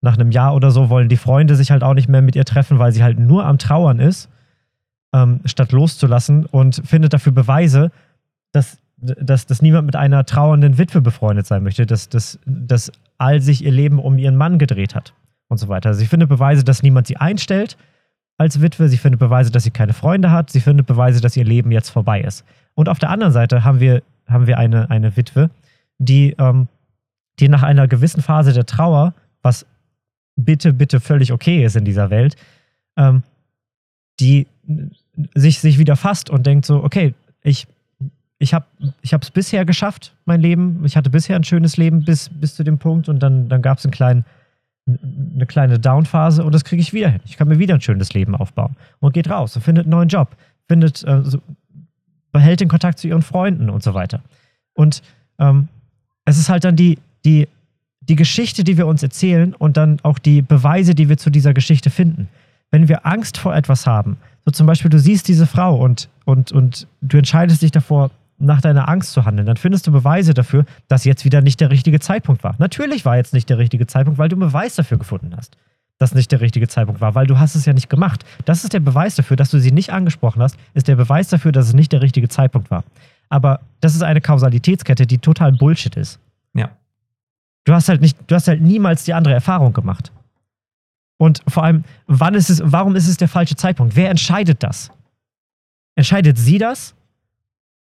[0.01, 2.45] nach einem Jahr oder so wollen die Freunde sich halt auch nicht mehr mit ihr
[2.45, 4.29] treffen, weil sie halt nur am Trauern ist
[5.13, 7.91] ähm, statt loszulassen und findet dafür Beweise,
[8.51, 13.41] dass, dass, dass niemand mit einer trauernden Witwe befreundet sein möchte, dass, dass, dass all
[13.41, 15.13] sich ihr Leben um ihren Mann gedreht hat
[15.47, 15.89] und so weiter.
[15.89, 17.77] Also sie findet Beweise, dass niemand sie einstellt
[18.37, 21.45] als Witwe, sie findet Beweise, dass sie keine Freunde hat, sie findet Beweise, dass ihr
[21.45, 22.43] Leben jetzt vorbei ist.
[22.73, 25.51] Und auf der anderen Seite haben wir, haben wir eine, eine Witwe,
[25.99, 26.67] die, ähm,
[27.39, 29.65] die nach einer gewissen Phase der Trauer, was
[30.35, 32.35] bitte, bitte völlig okay ist in dieser Welt,
[32.97, 33.21] ähm,
[34.19, 34.47] die
[35.35, 37.67] sich, sich wieder fasst und denkt so, okay, ich,
[38.39, 38.65] ich habe
[39.01, 40.83] es bisher geschafft, mein Leben.
[40.85, 43.77] Ich hatte bisher ein schönes Leben bis, bis zu dem Punkt und dann, dann gab
[43.77, 44.25] es einen kleinen,
[44.85, 47.21] eine kleine Downphase und das kriege ich wieder hin.
[47.25, 50.09] Ich kann mir wieder ein schönes Leben aufbauen und geht raus und findet einen neuen
[50.09, 50.35] Job,
[50.67, 51.21] findet, äh,
[52.31, 54.21] behält den Kontakt zu ihren Freunden und so weiter.
[54.73, 55.01] Und
[55.39, 55.69] ähm,
[56.25, 57.47] es ist halt dann die, die,
[58.01, 61.53] die Geschichte, die wir uns erzählen und dann auch die Beweise, die wir zu dieser
[61.53, 62.27] Geschichte finden.
[62.73, 66.51] Wenn wir Angst vor etwas haben, so zum Beispiel, du siehst diese Frau und, und,
[66.51, 68.09] und du entscheidest dich davor,
[68.39, 71.69] nach deiner Angst zu handeln, dann findest du Beweise dafür, dass jetzt wieder nicht der
[71.69, 72.55] richtige Zeitpunkt war.
[72.57, 75.55] Natürlich war jetzt nicht der richtige Zeitpunkt, weil du einen Beweis dafür gefunden hast,
[75.99, 78.25] dass nicht der richtige Zeitpunkt war, weil du hast es ja nicht gemacht.
[78.45, 81.51] Das ist der Beweis dafür, dass du sie nicht angesprochen hast, ist der Beweis dafür,
[81.51, 82.83] dass es nicht der richtige Zeitpunkt war.
[83.29, 86.19] Aber das ist eine Kausalitätskette, die total Bullshit ist.
[86.55, 86.71] Ja.
[87.65, 90.11] Du hast halt nicht, du hast halt niemals die andere Erfahrung gemacht.
[91.23, 93.95] Und vor allem, wann ist es, warum ist es der falsche Zeitpunkt?
[93.95, 94.91] Wer entscheidet das?
[95.95, 96.95] Entscheidet sie das?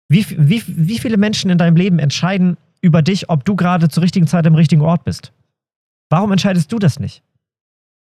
[0.09, 4.03] Wie, wie, wie viele Menschen in deinem Leben entscheiden über dich, ob du gerade zur
[4.03, 5.31] richtigen Zeit am richtigen Ort bist?
[6.09, 7.23] Warum entscheidest du das nicht?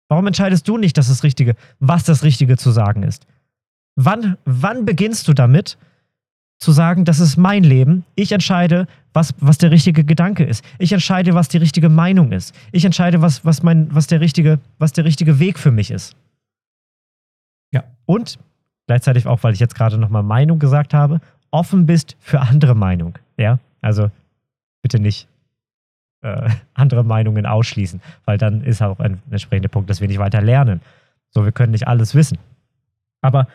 [0.08, 3.26] Warum entscheidest du nicht, dass das Richtige, was das Richtige zu sagen ist?
[3.94, 5.78] Wann, wann beginnst du damit,
[6.58, 8.04] zu sagen, das ist mein Leben.
[8.14, 10.64] Ich entscheide, was, was der richtige Gedanke ist.
[10.78, 12.54] Ich entscheide, was die richtige Meinung ist.
[12.72, 16.16] Ich entscheide, was, was, mein, was, der, richtige, was der richtige Weg für mich ist.
[17.72, 17.84] Ja.
[18.06, 18.38] Und
[18.86, 23.18] gleichzeitig auch, weil ich jetzt gerade nochmal Meinung gesagt habe, offen bist für andere Meinung.
[23.36, 24.10] Ja, also
[24.82, 25.28] bitte nicht
[26.22, 30.40] äh, andere Meinungen ausschließen, weil dann ist auch ein entsprechender Punkt, dass wir nicht weiter
[30.40, 30.80] lernen.
[31.30, 32.38] So, wir können nicht alles wissen.
[33.20, 33.48] Aber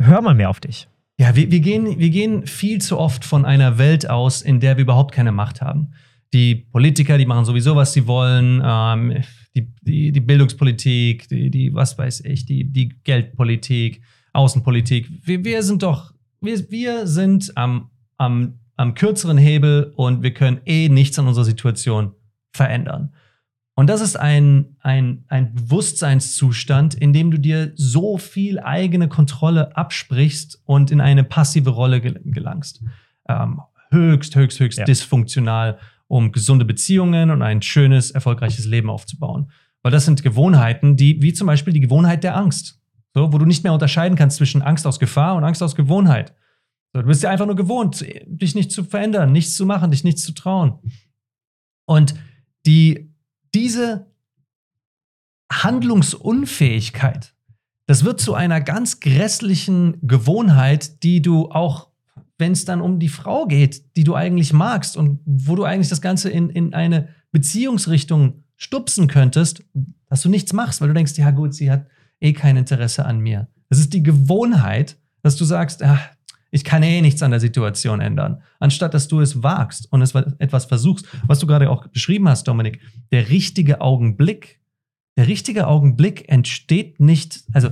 [0.00, 0.88] hör mal mehr auf dich.
[1.20, 4.78] Ja, wir, wir, gehen, wir gehen viel zu oft von einer Welt aus, in der
[4.78, 5.92] wir überhaupt keine Macht haben.
[6.32, 8.62] Die Politiker, die machen sowieso, was sie wollen.
[8.64, 9.22] Ähm,
[9.54, 14.00] die, die, die Bildungspolitik, die, die, was weiß ich, die, die Geldpolitik,
[14.32, 15.10] Außenpolitik.
[15.22, 20.62] Wir, wir sind doch, wir, wir sind am, am, am kürzeren Hebel und wir können
[20.64, 22.12] eh nichts an unserer Situation
[22.50, 23.12] verändern.
[23.80, 29.74] Und das ist ein, ein, ein Bewusstseinszustand, in dem du dir so viel eigene Kontrolle
[29.74, 32.84] absprichst und in eine passive Rolle gelangst.
[33.26, 34.84] Ähm, höchst, höchst, höchst ja.
[34.84, 39.50] dysfunktional, um gesunde Beziehungen und ein schönes, erfolgreiches Leben aufzubauen.
[39.80, 42.82] Weil das sind Gewohnheiten, die, wie zum Beispiel die Gewohnheit der Angst.
[43.14, 46.34] So, wo du nicht mehr unterscheiden kannst zwischen Angst aus Gefahr und Angst aus Gewohnheit.
[46.92, 50.04] So, du bist ja einfach nur gewohnt, dich nicht zu verändern, nichts zu machen, dich
[50.04, 50.80] nichts zu trauen.
[51.86, 52.14] Und
[52.66, 53.09] die,
[53.54, 54.06] diese
[55.52, 57.34] Handlungsunfähigkeit,
[57.86, 61.88] das wird zu einer ganz grässlichen Gewohnheit, die du auch,
[62.38, 65.88] wenn es dann um die Frau geht, die du eigentlich magst und wo du eigentlich
[65.88, 69.64] das Ganze in, in eine Beziehungsrichtung stupsen könntest,
[70.08, 71.86] dass du nichts machst, weil du denkst, ja gut, sie hat
[72.20, 73.48] eh kein Interesse an mir.
[73.68, 76.00] Das ist die Gewohnheit, dass du sagst, ach,
[76.50, 78.42] ich kann eh nichts an der Situation ändern.
[78.58, 82.48] Anstatt dass du es wagst und es etwas versuchst, was du gerade auch beschrieben hast,
[82.48, 82.80] Dominik,
[83.12, 84.60] der richtige Augenblick,
[85.16, 87.70] der richtige Augenblick entsteht nicht, also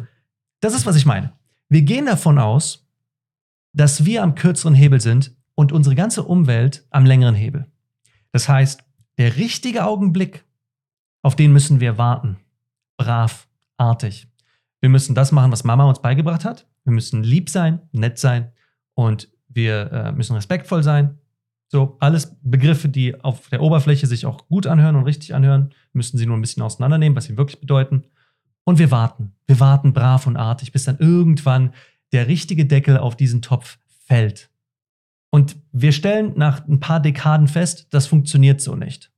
[0.61, 1.33] das ist, was ich meine.
[1.69, 2.87] Wir gehen davon aus,
[3.73, 7.67] dass wir am kürzeren Hebel sind und unsere ganze Umwelt am längeren Hebel.
[8.33, 8.83] Das heißt,
[9.19, 10.45] der richtige Augenblick,
[11.23, 12.39] auf den müssen wir warten.
[12.97, 14.29] Brav, artig.
[14.81, 16.67] Wir müssen das machen, was Mama uns beigebracht hat.
[16.85, 18.53] Wir müssen lieb sein, nett sein
[18.99, 21.19] und wir äh, müssen respektvoll sein.
[21.69, 26.19] So, alles Begriffe, die auf der Oberfläche sich auch gut anhören und richtig anhören, müssen
[26.19, 28.03] sie nur ein bisschen auseinandernehmen, was sie wirklich bedeuten.
[28.65, 29.37] Und wir warten.
[29.47, 31.75] Wir warten brav und artig, bis dann irgendwann
[32.11, 34.51] der richtige Deckel auf diesen Topf fällt.
[35.31, 39.13] Und wir stellen nach ein paar Dekaden fest, das funktioniert so nicht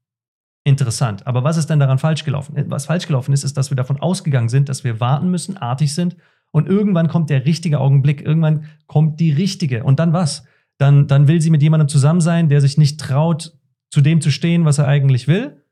[0.63, 1.27] interessant.
[1.27, 2.55] Aber was ist denn daran falsch gelaufen?
[2.69, 5.95] Was falsch gelaufen ist, ist, dass wir davon ausgegangen sind, dass wir warten müssen, artig
[5.95, 6.17] sind
[6.51, 9.85] und irgendwann kommt der richtige Augenblick, irgendwann kommt die richtige.
[9.85, 10.45] Und dann was?
[10.79, 13.57] Dann, dann will sie mit jemandem zusammen sein, der sich nicht traut,
[13.91, 15.63] zu dem zu stehen, was er eigentlich will.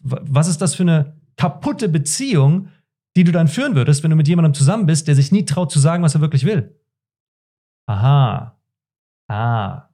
[0.00, 2.68] Was ist das für eine kaputte Beziehung,
[3.16, 5.72] die du dann führen würdest, wenn du mit jemandem zusammen bist, der sich nie traut
[5.72, 6.78] zu sagen, was er wirklich will?
[7.86, 8.58] Aha.
[9.28, 9.88] Ah.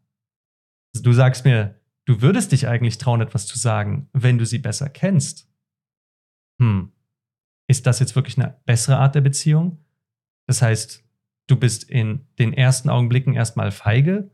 [1.02, 1.74] Du sagst mir,
[2.06, 5.48] Du würdest dich eigentlich trauen, etwas zu sagen, wenn du sie besser kennst.
[6.60, 6.92] Hm.
[7.66, 9.78] Ist das jetzt wirklich eine bessere Art der Beziehung?
[10.46, 11.04] Das heißt,
[11.46, 14.30] du bist in den ersten Augenblicken erstmal feige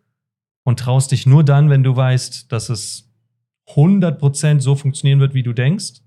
[0.65, 3.11] und traust dich nur dann, wenn du weißt, dass es
[3.69, 6.01] 100% so funktionieren wird, wie du denkst?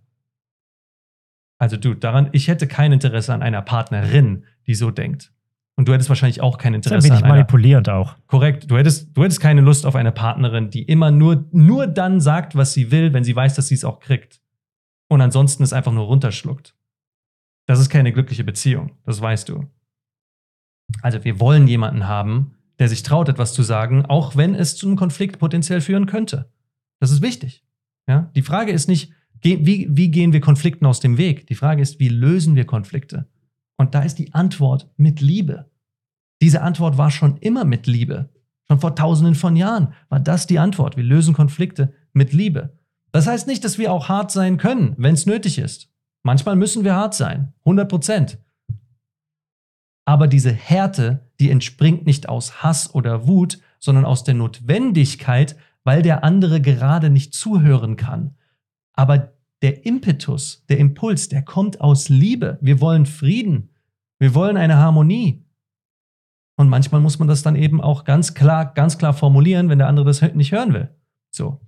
[1.58, 5.32] Also du, daran, ich hätte kein Interesse an einer Partnerin, die so denkt.
[5.76, 6.96] Und du hättest wahrscheinlich auch kein Interesse.
[6.96, 8.16] Das ist ein wenig manipulierend auch.
[8.28, 8.70] Korrekt.
[8.70, 12.56] Du hättest, du hättest keine Lust auf eine Partnerin, die immer nur, nur dann sagt,
[12.56, 14.40] was sie will, wenn sie weiß, dass sie es auch kriegt.
[15.08, 16.76] Und ansonsten es einfach nur runterschluckt.
[17.66, 18.92] Das ist keine glückliche Beziehung.
[19.06, 19.66] Das weißt du.
[21.02, 24.88] Also wir wollen jemanden haben, der sich traut, etwas zu sagen, auch wenn es zu
[24.88, 26.52] einem Konflikt potenziell führen könnte.
[27.00, 27.64] Das ist wichtig.
[28.08, 28.32] Ja?
[28.36, 31.48] Die Frage ist nicht, wie, wie gehen wir Konflikten aus dem Weg?
[31.48, 33.28] Die Frage ist, wie lösen wir Konflikte?
[33.78, 35.70] Und da ist die Antwort mit Liebe.
[36.42, 38.30] Diese Antwort war schon immer mit Liebe.
[38.68, 40.96] Schon vor tausenden von Jahren war das die Antwort.
[40.96, 42.78] Wir lösen Konflikte mit Liebe.
[43.12, 45.90] Das heißt nicht, dass wir auch hart sein können, wenn es nötig ist.
[46.24, 48.38] Manchmal müssen wir hart sein, 100 Prozent.
[50.06, 56.02] Aber diese Härte, die entspringt nicht aus Hass oder Wut, sondern aus der Notwendigkeit, weil
[56.02, 58.36] der andere gerade nicht zuhören kann.
[58.94, 62.58] Aber der Impetus, der Impuls, der kommt aus Liebe.
[62.62, 63.70] Wir wollen Frieden.
[64.20, 65.46] Wir wollen eine Harmonie.
[66.56, 69.88] Und manchmal muss man das dann eben auch ganz klar, ganz klar formulieren, wenn der
[69.88, 70.90] andere das nicht hören will.
[71.32, 71.62] So.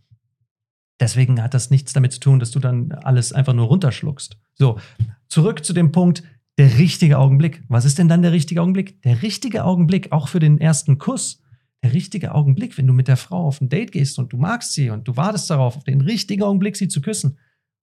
[0.99, 4.37] Deswegen hat das nichts damit zu tun, dass du dann alles einfach nur runterschluckst.
[4.53, 4.79] So,
[5.27, 6.23] zurück zu dem Punkt,
[6.57, 7.63] der richtige Augenblick.
[7.67, 9.01] Was ist denn dann der richtige Augenblick?
[9.01, 11.41] Der richtige Augenblick, auch für den ersten Kuss.
[11.83, 14.73] Der richtige Augenblick, wenn du mit der Frau auf ein Date gehst und du magst
[14.73, 17.37] sie und du wartest darauf, auf den richtigen Augenblick, sie zu küssen.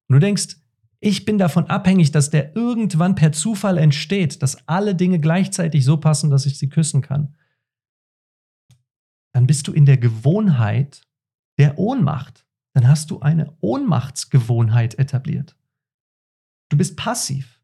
[0.09, 0.57] Und du denkst,
[0.99, 5.97] ich bin davon abhängig, dass der irgendwann per Zufall entsteht, dass alle Dinge gleichzeitig so
[5.97, 7.35] passen, dass ich sie küssen kann.
[9.33, 11.01] Dann bist du in der Gewohnheit
[11.57, 12.45] der Ohnmacht.
[12.73, 15.55] Dann hast du eine Ohnmachtsgewohnheit etabliert.
[16.69, 17.59] Du bist passiv.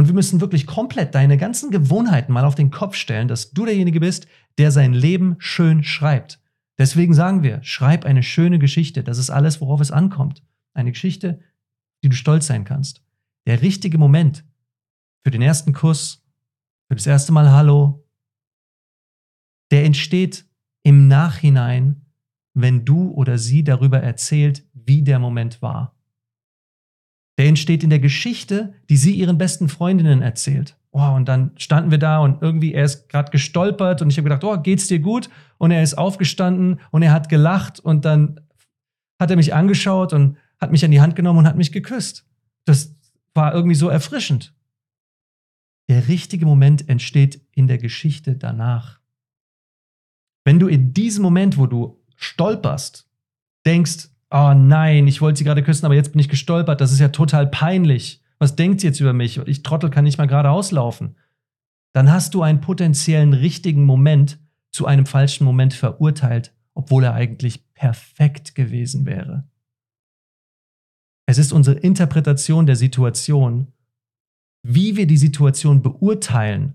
[0.00, 3.66] Und wir müssen wirklich komplett deine ganzen Gewohnheiten mal auf den Kopf stellen, dass du
[3.66, 6.40] derjenige bist, der sein Leben schön schreibt.
[6.78, 9.04] Deswegen sagen wir, schreib eine schöne Geschichte.
[9.04, 10.42] Das ist alles, worauf es ankommt.
[10.72, 11.40] Eine Geschichte,
[12.02, 13.04] die du stolz sein kannst.
[13.44, 14.42] Der richtige Moment,
[15.22, 16.24] für den ersten Kuss,
[16.88, 18.08] für das erste Mal Hallo,
[19.70, 20.46] der entsteht
[20.82, 22.06] im Nachhinein,
[22.54, 25.94] wenn du oder sie darüber erzählt, wie der Moment war.
[27.40, 30.76] Der entsteht in der Geschichte, die sie ihren besten Freundinnen erzählt.
[30.90, 34.28] Oh, und dann standen wir da und irgendwie, er ist gerade gestolpert und ich habe
[34.28, 35.30] gedacht, oh, geht's dir gut?
[35.56, 38.42] Und er ist aufgestanden und er hat gelacht und dann
[39.18, 42.26] hat er mich angeschaut und hat mich an die Hand genommen und hat mich geküsst.
[42.66, 42.94] Das
[43.32, 44.52] war irgendwie so erfrischend.
[45.88, 49.00] Der richtige Moment entsteht in der Geschichte danach.
[50.44, 53.08] Wenn du in diesem Moment, wo du stolperst,
[53.64, 57.00] denkst, oh nein, ich wollte sie gerade küssen, aber jetzt bin ich gestolpert, das ist
[57.00, 58.22] ja total peinlich.
[58.38, 59.38] Was denkt sie jetzt über mich?
[59.46, 61.16] Ich Trottel kann nicht mal gerade auslaufen.
[61.92, 64.38] Dann hast du einen potenziellen richtigen Moment
[64.70, 69.48] zu einem falschen Moment verurteilt, obwohl er eigentlich perfekt gewesen wäre.
[71.26, 73.72] Es ist unsere Interpretation der Situation,
[74.62, 76.74] wie wir die Situation beurteilen,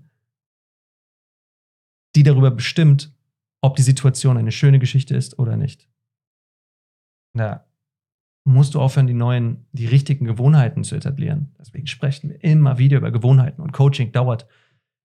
[2.14, 3.12] die darüber bestimmt,
[3.60, 5.88] ob die Situation eine schöne Geschichte ist oder nicht.
[7.36, 7.64] Da
[8.44, 11.54] musst du aufhören, die neuen, die richtigen Gewohnheiten zu etablieren.
[11.58, 14.46] Deswegen sprechen wir immer wieder über Gewohnheiten und Coaching dauert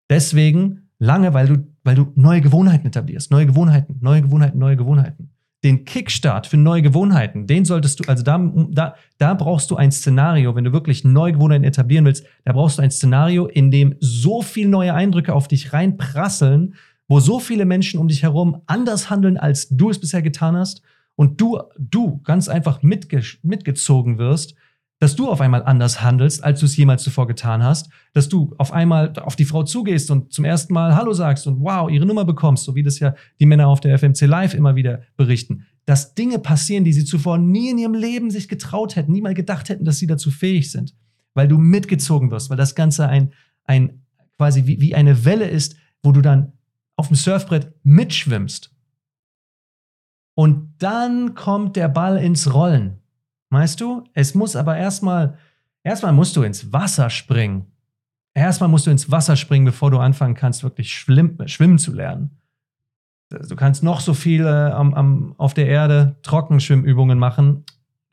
[0.09, 3.31] deswegen lange, weil du, weil du neue Gewohnheiten etablierst.
[3.31, 5.31] Neue Gewohnheiten, neue Gewohnheiten, neue Gewohnheiten
[5.63, 8.39] den Kickstart für neue Gewohnheiten, den solltest du, also da,
[8.71, 12.79] da, da brauchst du ein Szenario, wenn du wirklich neue Gewohnheiten etablieren willst, da brauchst
[12.79, 16.75] du ein Szenario, in dem so viele neue Eindrücke auf dich reinprasseln,
[17.07, 20.81] wo so viele Menschen um dich herum anders handeln, als du es bisher getan hast
[21.15, 24.55] und du, du ganz einfach mitge mitgezogen wirst,
[25.01, 28.53] dass du auf einmal anders handelst, als du es jemals zuvor getan hast, dass du
[28.59, 32.05] auf einmal auf die Frau zugehst und zum ersten Mal Hallo sagst und wow, ihre
[32.05, 35.65] Nummer bekommst, so wie das ja die Männer auf der FMC Live immer wieder berichten.
[35.87, 39.33] Dass Dinge passieren, die sie zuvor nie in ihrem Leben sich getraut hätten, nie mal
[39.33, 40.93] gedacht hätten, dass sie dazu fähig sind.
[41.33, 44.03] Weil du mitgezogen wirst, weil das Ganze ein, ein
[44.37, 46.53] quasi wie, wie eine Welle ist, wo du dann
[46.95, 48.71] auf dem Surfbrett mitschwimmst.
[50.33, 52.99] Und dann kommt der Ball ins Rollen.
[53.49, 54.05] Weißt du?
[54.13, 55.37] Es muss aber erstmal,
[55.83, 57.67] erstmal musst du ins Wasser springen.
[58.33, 62.37] Erstmal musst du ins Wasser springen, bevor du anfangen kannst, wirklich schlimm, schwimmen zu lernen.
[63.29, 67.63] Du kannst noch so viele am, am, auf der Erde Trockenschwimmübungen machen,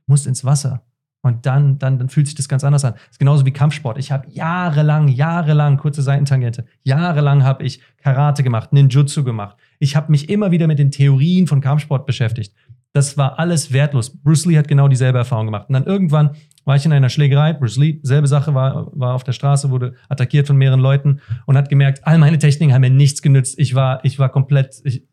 [0.06, 0.82] musst ins Wasser.
[1.22, 2.94] Und dann, dann, dann fühlt sich das ganz anders an.
[2.94, 3.98] Das ist genauso wie Kampfsport.
[3.98, 9.56] Ich habe jahrelang, jahrelang, kurze Seitentangente, jahrelang habe ich Karate gemacht, Ninjutsu gemacht.
[9.78, 12.54] Ich habe mich immer wieder mit den Theorien von Kampfsport beschäftigt
[12.92, 14.10] das war alles wertlos.
[14.10, 15.68] Bruce Lee hat genau dieselbe Erfahrung gemacht.
[15.68, 17.52] Und dann irgendwann war ich in einer Schlägerei.
[17.52, 21.56] Bruce Lee, selbe Sache, war, war auf der Straße, wurde attackiert von mehreren Leuten und
[21.56, 23.58] hat gemerkt, all meine Techniken haben mir nichts genützt.
[23.58, 25.06] Ich war, ich war komplett ich,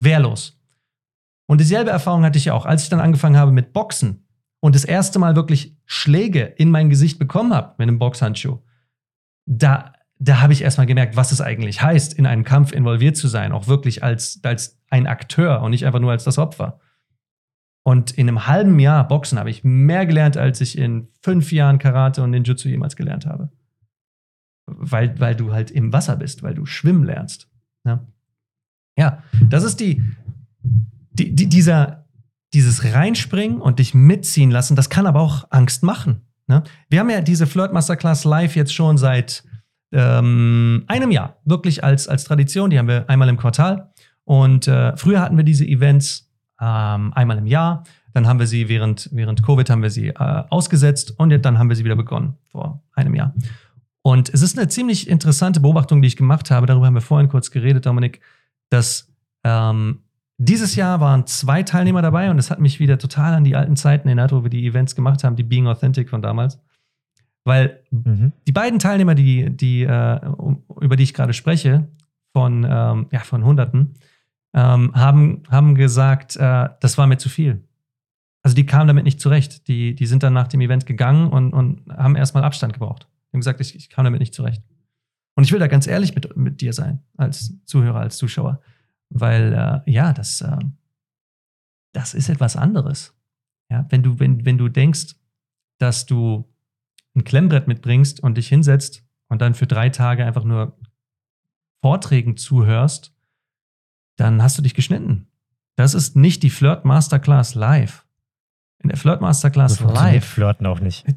[0.00, 0.58] wehrlos.
[1.46, 4.26] Und dieselbe Erfahrung hatte ich auch, als ich dann angefangen habe mit Boxen
[4.60, 8.60] und das erste Mal wirklich Schläge in mein Gesicht bekommen habe mit einem Boxhandschuh.
[9.44, 13.26] Da, da habe ich erstmal gemerkt, was es eigentlich heißt, in einem Kampf involviert zu
[13.26, 16.78] sein, auch wirklich als, als ein Akteur und nicht einfach nur als das Opfer.
[17.82, 21.78] Und in einem halben Jahr Boxen habe ich mehr gelernt, als ich in fünf Jahren
[21.78, 23.50] Karate und Ninjutsu jemals gelernt habe.
[24.66, 27.48] Weil, weil du halt im Wasser bist, weil du schwimmen lernst.
[27.84, 28.06] Ja, ne?
[28.96, 30.04] ja das ist die,
[31.10, 32.04] die, die, dieser,
[32.54, 36.20] dieses Reinspringen und dich mitziehen lassen, das kann aber auch Angst machen.
[36.46, 36.62] Ne?
[36.88, 39.42] Wir haben ja diese Flirt Masterclass live jetzt schon seit
[39.92, 42.70] ähm, einem Jahr, wirklich als, als Tradition.
[42.70, 43.92] Die haben wir einmal im Quartal.
[44.24, 47.84] Und äh, früher hatten wir diese Events ähm, einmal im Jahr.
[48.14, 50.14] Dann haben wir sie während, während Covid haben wir sie äh,
[50.50, 53.34] ausgesetzt und dann haben wir sie wieder begonnen vor einem Jahr.
[54.02, 56.66] Und es ist eine ziemlich interessante Beobachtung, die ich gemacht habe.
[56.66, 58.20] Darüber haben wir vorhin kurz geredet, Dominik,
[58.68, 59.12] dass
[59.44, 60.00] ähm,
[60.38, 63.76] dieses Jahr waren zwei Teilnehmer dabei und es hat mich wieder total an die alten
[63.76, 66.58] Zeiten erinnert, wo wir die Events gemacht haben, die Being Authentic von damals.
[67.44, 68.32] Weil mhm.
[68.46, 70.20] die beiden Teilnehmer, die, die, äh,
[70.80, 71.88] über die ich gerade spreche,
[72.32, 73.94] von, ähm, ja, von Hunderten,
[74.54, 77.64] ähm, haben, haben gesagt, äh, das war mir zu viel.
[78.42, 79.68] Also die kamen damit nicht zurecht.
[79.68, 83.08] Die, die sind dann nach dem Event gegangen und, und haben erstmal Abstand gebraucht.
[83.28, 84.62] Die haben gesagt, ich, ich kam damit nicht zurecht.
[85.34, 88.60] Und ich will da ganz ehrlich mit, mit dir sein, als Zuhörer, als Zuschauer.
[89.08, 89.52] Weil,
[89.86, 90.58] äh, ja, das, äh,
[91.92, 93.14] das ist etwas anderes.
[93.70, 95.16] Ja, wenn du, wenn, wenn du denkst,
[95.78, 96.51] dass du
[97.14, 100.78] ein Klemmbrett mitbringst und dich hinsetzt und dann für drei Tage einfach nur
[101.80, 103.14] Vorträgen zuhörst,
[104.16, 105.28] dann hast du dich geschnitten.
[105.76, 108.06] Das ist nicht die Flirt Masterclass live.
[108.78, 110.24] In der Flirt Masterclass so live.
[110.24, 111.04] Flirten auch nicht.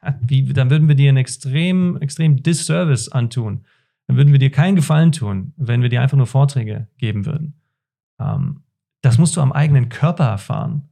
[0.00, 3.64] Ja, wie, dann würden wir dir einen extrem, extrem Disservice antun.
[4.06, 7.60] Dann würden wir dir keinen Gefallen tun, wenn wir dir einfach nur Vorträge geben würden.
[8.20, 8.62] Ähm,
[9.00, 10.88] das musst du am eigenen Körper erfahren.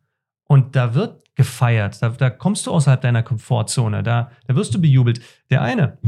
[0.48, 2.02] Und da wird gefeiert.
[2.02, 4.02] Da, da kommst du außerhalb deiner Komfortzone.
[4.02, 5.20] Da, da wirst du bejubelt.
[5.50, 5.98] Der eine,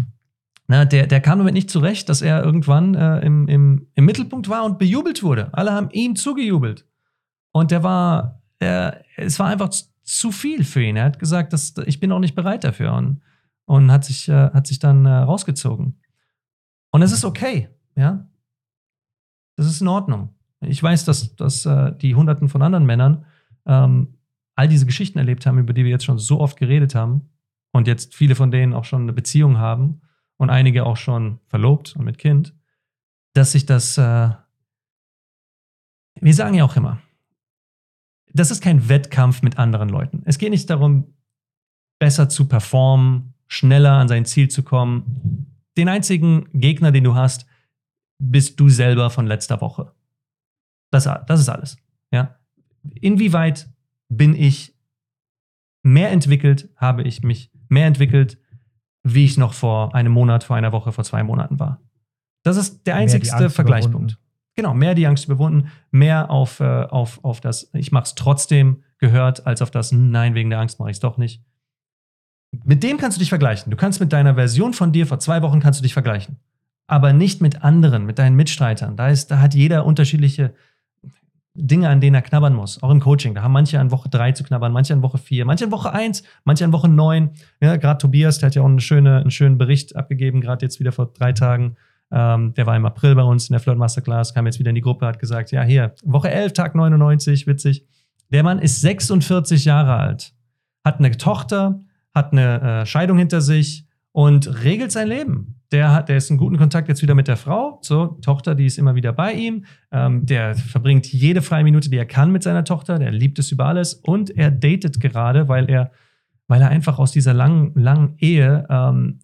[0.66, 4.48] na, der, der kam damit nicht zurecht, dass er irgendwann äh, im, im, im Mittelpunkt
[4.48, 5.48] war und bejubelt wurde.
[5.52, 6.86] Alle haben ihm zugejubelt.
[7.52, 9.70] Und der war, er, es war einfach
[10.02, 10.96] zu viel für ihn.
[10.96, 13.22] Er hat gesagt, dass, ich bin auch nicht bereit dafür und,
[13.64, 16.00] und hat, sich, äh, hat sich dann äh, rausgezogen.
[16.90, 18.26] Und es ist okay, ja.
[19.56, 20.34] Das ist in Ordnung.
[20.60, 23.24] Ich weiß, dass, dass äh, die Hunderten von anderen Männern
[23.66, 24.17] ähm,
[24.58, 27.30] all diese Geschichten erlebt haben, über die wir jetzt schon so oft geredet haben
[27.70, 30.00] und jetzt viele von denen auch schon eine Beziehung haben
[30.36, 32.56] und einige auch schon verlobt und mit Kind,
[33.34, 34.30] dass sich das, äh,
[36.20, 37.00] wir sagen ja auch immer,
[38.32, 40.22] das ist kein Wettkampf mit anderen Leuten.
[40.24, 41.14] Es geht nicht darum,
[42.00, 45.54] besser zu performen, schneller an sein Ziel zu kommen.
[45.76, 47.46] Den einzigen Gegner, den du hast,
[48.18, 49.92] bist du selber von letzter Woche.
[50.90, 51.76] Das, das ist alles.
[52.10, 52.40] Ja?
[53.00, 53.68] Inwieweit
[54.08, 54.74] bin ich
[55.82, 58.38] mehr entwickelt, habe ich mich mehr entwickelt,
[59.02, 61.80] wie ich noch vor einem Monat, vor einer Woche, vor zwei Monaten war.
[62.42, 64.12] Das ist der einzigste Vergleichspunkt.
[64.12, 64.28] Überwunden.
[64.56, 68.82] Genau, mehr die Angst überwunden, mehr auf, äh, auf, auf das, ich mache es trotzdem
[68.98, 71.44] gehört, als auf das, nein, wegen der Angst mache ich es doch nicht.
[72.64, 73.70] Mit dem kannst du dich vergleichen.
[73.70, 76.38] Du kannst mit deiner Version von dir vor zwei Wochen kannst du dich vergleichen.
[76.86, 78.96] Aber nicht mit anderen, mit deinen Mitstreitern.
[78.96, 80.54] Da, ist, da hat jeder unterschiedliche
[81.60, 82.82] Dinge, an denen er knabbern muss.
[82.82, 83.34] Auch im Coaching.
[83.34, 85.92] Da haben manche an Woche drei zu knabbern, manche an Woche vier, manche an Woche
[85.92, 87.30] eins, manche an Woche neun.
[87.60, 90.80] Ja, gerade Tobias, der hat ja auch eine schöne, einen schönen Bericht abgegeben, gerade jetzt
[90.80, 91.76] wieder vor drei Tagen.
[92.10, 94.76] Ähm, der war im April bei uns in der Flirt Masterclass, kam jetzt wieder in
[94.76, 97.84] die Gruppe, hat gesagt, ja, hier, Woche 11, Tag 99, witzig.
[98.30, 100.32] Der Mann ist 46 Jahre alt,
[100.84, 101.80] hat eine Tochter,
[102.14, 105.57] hat eine äh, Scheidung hinter sich und regelt sein Leben.
[105.70, 108.64] Der, hat, der ist in guten Kontakt jetzt wieder mit der Frau, so, Tochter, die
[108.64, 109.66] ist immer wieder bei ihm.
[109.92, 112.98] Ähm, der verbringt jede freie Minute, die er kann mit seiner Tochter.
[112.98, 115.90] Der liebt es über alles und er datet gerade, weil er,
[116.46, 119.20] weil er einfach aus dieser langen, langen Ehe ähm,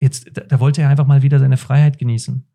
[0.00, 2.46] jetzt, da, da wollte er einfach mal wieder seine Freiheit genießen.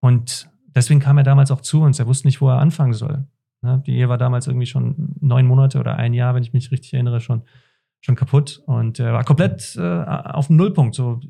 [0.00, 1.98] Und deswegen kam er damals auch zu uns.
[1.98, 3.26] Er wusste nicht, wo er anfangen soll.
[3.62, 3.82] Ne?
[3.86, 6.92] Die Ehe war damals irgendwie schon neun Monate oder ein Jahr, wenn ich mich richtig
[6.92, 7.42] erinnere, schon,
[8.00, 8.62] schon kaputt.
[8.66, 10.94] Und er war komplett äh, auf dem Nullpunkt.
[10.94, 11.20] So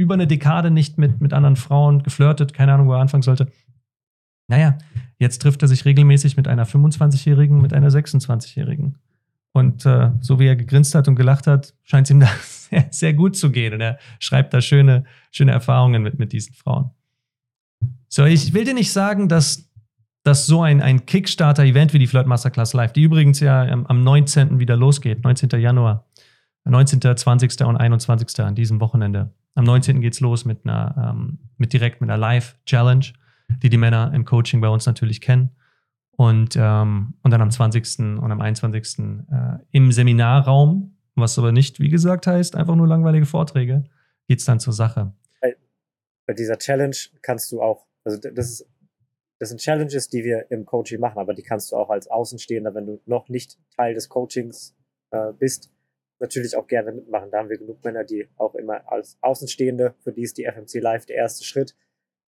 [0.00, 3.52] über eine Dekade nicht mit, mit anderen Frauen geflirtet, keine Ahnung, wo er anfangen sollte.
[4.48, 4.78] Naja,
[5.18, 8.96] jetzt trifft er sich regelmäßig mit einer 25-Jährigen, mit einer 26-Jährigen.
[9.52, 12.86] Und äh, so wie er gegrinst hat und gelacht hat, scheint es ihm da sehr,
[12.90, 13.74] sehr, gut zu gehen.
[13.74, 16.90] Und er schreibt da schöne, schöne Erfahrungen mit, mit diesen Frauen.
[18.08, 19.70] So, ich will dir nicht sagen, dass,
[20.24, 24.02] dass so ein, ein Kickstarter-Event wie die Flirt Masterclass Live, die übrigens ja am, am
[24.02, 24.58] 19.
[24.58, 25.60] wieder losgeht, 19.
[25.60, 26.06] Januar,
[26.64, 27.62] 19., 20.
[27.64, 28.40] und 21.
[28.40, 29.32] an diesem Wochenende.
[29.54, 30.00] Am 19.
[30.00, 33.06] geht es los mit einer, ähm, mit direkt mit einer Live-Challenge,
[33.62, 35.56] die die Männer im Coaching bei uns natürlich kennen.
[36.12, 38.18] Und, ähm, und dann am 20.
[38.20, 39.24] und am 21.
[39.30, 43.84] Äh, im Seminarraum, was aber nicht, wie gesagt, heißt, einfach nur langweilige Vorträge,
[44.28, 45.12] geht es dann zur Sache.
[46.26, 48.70] Bei, dieser Challenge kannst du auch, also das ist
[49.40, 52.74] das sind Challenges, die wir im Coaching machen, aber die kannst du auch als Außenstehender,
[52.74, 54.76] wenn du noch nicht Teil des Coachings
[55.12, 55.72] äh, bist,
[56.20, 57.30] natürlich auch gerne mitmachen.
[57.30, 60.80] Da haben wir genug Männer, die auch immer als Außenstehende, für die ist die FMC
[60.80, 61.74] Live der erste Schritt,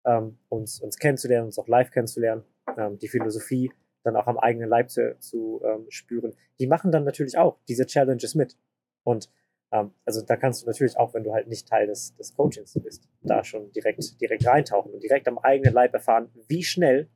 [0.05, 2.43] ähm, uns, uns kennenzulernen, uns auch live kennenzulernen,
[2.77, 3.71] ähm, die Philosophie
[4.03, 6.35] dann auch am eigenen Leib zu, zu ähm, spüren.
[6.59, 8.57] Die machen dann natürlich auch diese Challenges mit.
[9.03, 9.29] Und
[9.71, 12.77] ähm, also da kannst du natürlich auch, wenn du halt nicht Teil des, des Coachings
[12.83, 17.09] bist, da schon direkt, direkt reintauchen und direkt am eigenen Leib erfahren, wie schnell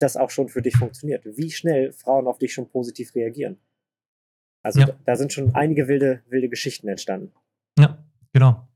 [0.00, 3.58] das auch schon für dich funktioniert, wie schnell Frauen auf dich schon positiv reagieren.
[4.62, 4.86] Also ja.
[4.86, 7.32] da, da sind schon einige wilde, wilde Geschichten entstanden.
[7.78, 7.98] Ja,
[8.32, 8.66] genau.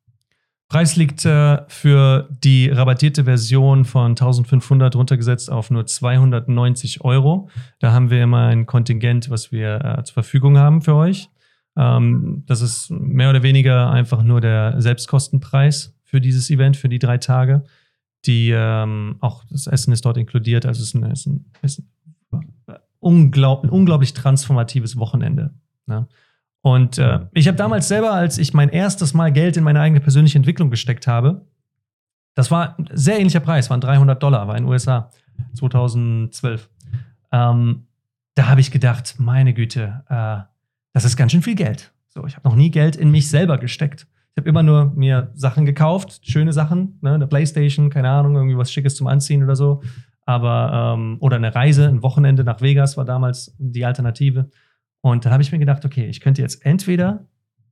[0.68, 7.48] Preis liegt äh, für die rabattierte Version von 1500 runtergesetzt auf nur 290 Euro.
[7.80, 11.28] Da haben wir immer ein Kontingent, was wir äh, zur Verfügung haben für euch.
[11.76, 16.98] Ähm, das ist mehr oder weniger einfach nur der Selbstkostenpreis für dieses Event, für die
[16.98, 17.64] drei Tage.
[18.24, 20.64] Die ähm, auch das Essen ist dort inkludiert.
[20.64, 21.82] Also es ist ein, ist ein, ist
[22.32, 25.52] ein unglaublich, unglaublich transformatives Wochenende.
[25.86, 26.06] Ne?
[26.62, 30.00] Und äh, ich habe damals selber, als ich mein erstes Mal Geld in meine eigene
[30.00, 31.46] persönliche Entwicklung gesteckt habe,
[32.34, 35.10] das war ein sehr ähnlicher Preis, waren 300 Dollar, war in den USA
[35.54, 36.68] 2012.
[37.32, 37.86] Ähm,
[38.34, 40.42] da habe ich gedacht, meine Güte, äh,
[40.92, 41.92] das ist ganz schön viel Geld.
[42.08, 44.06] So, ich habe noch nie Geld in mich selber gesteckt.
[44.34, 48.56] Ich habe immer nur mir Sachen gekauft, schöne Sachen, ne, eine Playstation, keine Ahnung, irgendwie
[48.56, 49.82] was Schickes zum Anziehen oder so.
[50.26, 54.50] Aber, ähm, oder eine Reise, ein Wochenende nach Vegas war damals die Alternative.
[55.04, 57.26] Und da habe ich mir gedacht, okay, ich könnte jetzt entweder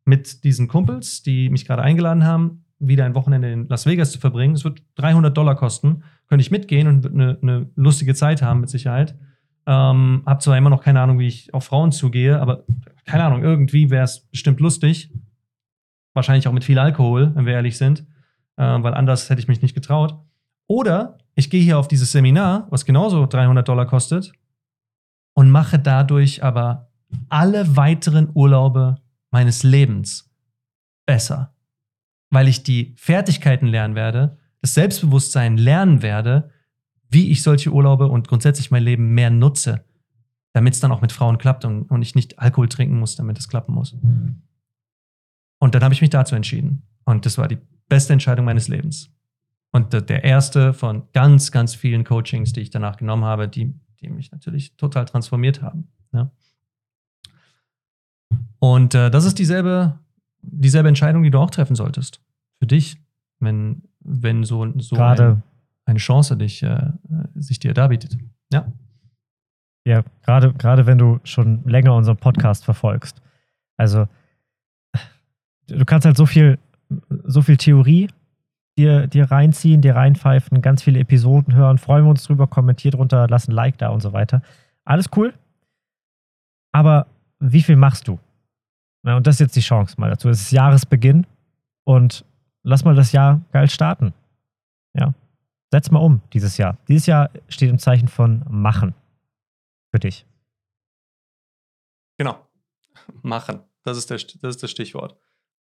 [0.05, 4.21] mit diesen Kumpels, die mich gerade eingeladen haben, wieder ein Wochenende in Las Vegas zu
[4.21, 4.55] verbringen.
[4.55, 6.03] Es wird 300 Dollar kosten.
[6.29, 9.17] Könnte ich mitgehen und eine, eine lustige Zeit haben, mit Sicherheit.
[9.65, 12.65] Ähm, hab zwar immer noch keine Ahnung, wie ich auf Frauen zugehe, aber
[13.07, 15.11] keine Ahnung, irgendwie wäre es bestimmt lustig.
[16.13, 18.01] Wahrscheinlich auch mit viel Alkohol, wenn wir ehrlich sind,
[18.59, 20.19] äh, weil anders hätte ich mich nicht getraut.
[20.67, 24.35] Oder ich gehe hier auf dieses Seminar, was genauso 300 Dollar kostet,
[25.33, 26.92] und mache dadurch aber
[27.29, 28.97] alle weiteren Urlaube
[29.31, 30.31] meines Lebens
[31.07, 31.55] besser.
[32.31, 36.51] Weil ich die Fertigkeiten lernen werde, das Selbstbewusstsein lernen werde,
[37.11, 39.85] wie ich solche Urlaube und grundsätzlich mein Leben mehr nutze,
[40.53, 43.39] damit es dann auch mit Frauen klappt und, und ich nicht Alkohol trinken muss, damit
[43.39, 43.97] es klappen muss.
[45.59, 46.83] Und dann habe ich mich dazu entschieden.
[47.05, 47.59] Und das war die
[47.89, 49.11] beste Entscheidung meines Lebens.
[49.73, 54.09] Und der erste von ganz, ganz vielen Coachings, die ich danach genommen habe, die, die
[54.09, 55.89] mich natürlich total transformiert haben.
[56.13, 56.31] Ja.
[58.63, 59.99] Und äh, das ist dieselbe,
[60.41, 62.21] dieselbe Entscheidung, die du auch treffen solltest.
[62.61, 62.97] Für dich,
[63.41, 65.43] wenn, wenn so, so Gerade, ein,
[65.85, 66.93] eine Chance dich, äh,
[67.35, 68.17] sich dir darbietet.
[68.53, 68.73] Ja.
[69.85, 73.21] ja, gerade, gerade wenn du schon länger unseren Podcast verfolgst.
[73.77, 74.07] Also,
[75.67, 76.61] du kannst halt so viel,
[77.25, 78.11] so viel Theorie
[78.79, 83.27] dir, dir reinziehen, dir reinpfeifen, ganz viele Episoden hören, freuen wir uns drüber, kommentiert drunter,
[83.29, 84.41] lass ein Like da und so weiter.
[84.85, 85.35] Alles cool.
[86.71, 87.09] Aber
[87.41, 88.21] wie viel machst du?
[89.03, 90.29] Und das ist jetzt die Chance mal dazu.
[90.29, 91.27] Es ist Jahresbeginn
[91.85, 92.25] und
[92.63, 94.15] lass mal das Jahr geil starten.
[94.95, 95.15] Ja.
[95.73, 96.79] Setz mal um dieses Jahr.
[96.87, 98.95] Dieses Jahr steht im Zeichen von machen.
[99.91, 100.27] Für dich.
[102.19, 102.47] Genau.
[103.23, 103.61] Machen.
[103.83, 105.17] Das ist, der, das ist das Stichwort.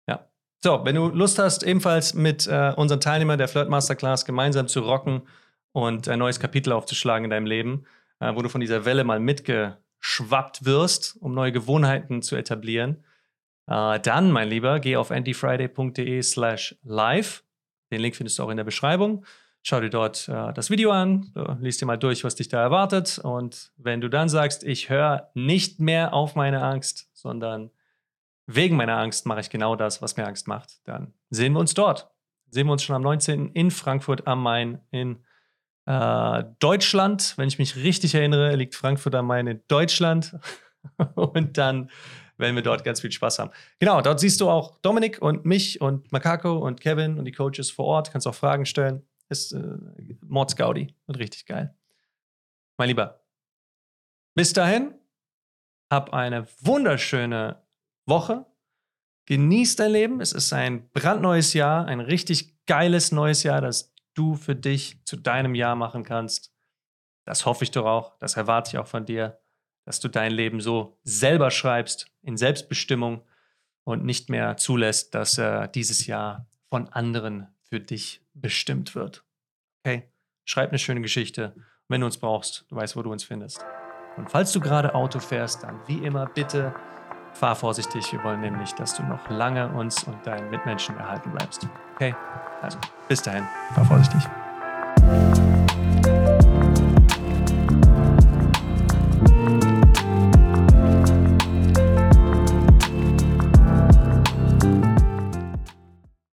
[0.07, 0.27] Ja.
[0.63, 4.81] So, wenn du Lust hast, ebenfalls mit äh, unseren Teilnehmern der Flirt Masterclass gemeinsam zu
[4.81, 5.23] rocken
[5.71, 7.85] und ein neues Kapitel aufzuschlagen in deinem Leben,
[8.19, 13.03] äh, wo du von dieser Welle mal mitgeschwappt wirst, um neue Gewohnheiten zu etablieren,
[13.71, 17.43] äh, dann, mein Lieber, geh auf andyfriday.de slash live.
[17.91, 19.25] Den Link findest du auch in der Beschreibung.
[19.63, 23.19] Schau dir dort äh, das Video an, liest dir mal durch, was dich da erwartet.
[23.19, 27.71] Und wenn du dann sagst, ich höre nicht mehr auf meine Angst, sondern
[28.45, 31.73] wegen meiner Angst mache ich genau das, was mir Angst macht, dann sehen wir uns
[31.73, 32.11] dort.
[32.49, 33.53] Sehen wir uns schon am 19.
[33.53, 35.23] in Frankfurt am Main in
[35.85, 37.35] äh, Deutschland.
[37.37, 40.35] Wenn ich mich richtig erinnere, liegt Frankfurt am Main in Deutschland.
[41.15, 41.89] und dann
[42.41, 43.51] werden wir dort ganz viel Spaß haben.
[43.79, 47.71] Genau, dort siehst du auch Dominik und mich und Makako und Kevin und die Coaches
[47.71, 48.11] vor Ort.
[48.11, 49.07] Kannst auch Fragen stellen.
[49.29, 49.77] Ist äh,
[50.21, 50.93] Mords Gaudi.
[51.07, 51.73] Wird richtig geil.
[52.77, 53.21] Mein Lieber,
[54.35, 54.93] bis dahin,
[55.91, 57.61] hab eine wunderschöne
[58.05, 58.45] Woche.
[59.27, 60.21] Genieß dein Leben.
[60.21, 65.17] Es ist ein brandneues Jahr, ein richtig geiles neues Jahr, das du für dich zu
[65.17, 66.53] deinem Jahr machen kannst.
[67.25, 68.17] Das hoffe ich doch auch.
[68.19, 69.39] Das erwarte ich auch von dir,
[69.85, 73.21] dass du dein Leben so selber schreibst, in Selbstbestimmung
[73.83, 79.23] und nicht mehr zulässt, dass äh, dieses Jahr von anderen für dich bestimmt wird.
[79.83, 80.09] Okay?
[80.45, 81.53] Schreib eine schöne Geschichte.
[81.55, 83.65] Und wenn du uns brauchst, du weißt, wo du uns findest.
[84.17, 86.73] Und falls du gerade Auto fährst, dann wie immer bitte
[87.33, 88.11] fahr vorsichtig.
[88.11, 91.67] Wir wollen nämlich, dass du noch lange uns und deinen Mitmenschen erhalten bleibst.
[91.95, 92.13] Okay?
[92.61, 92.77] Also,
[93.07, 94.21] bis dahin, fahr vorsichtig.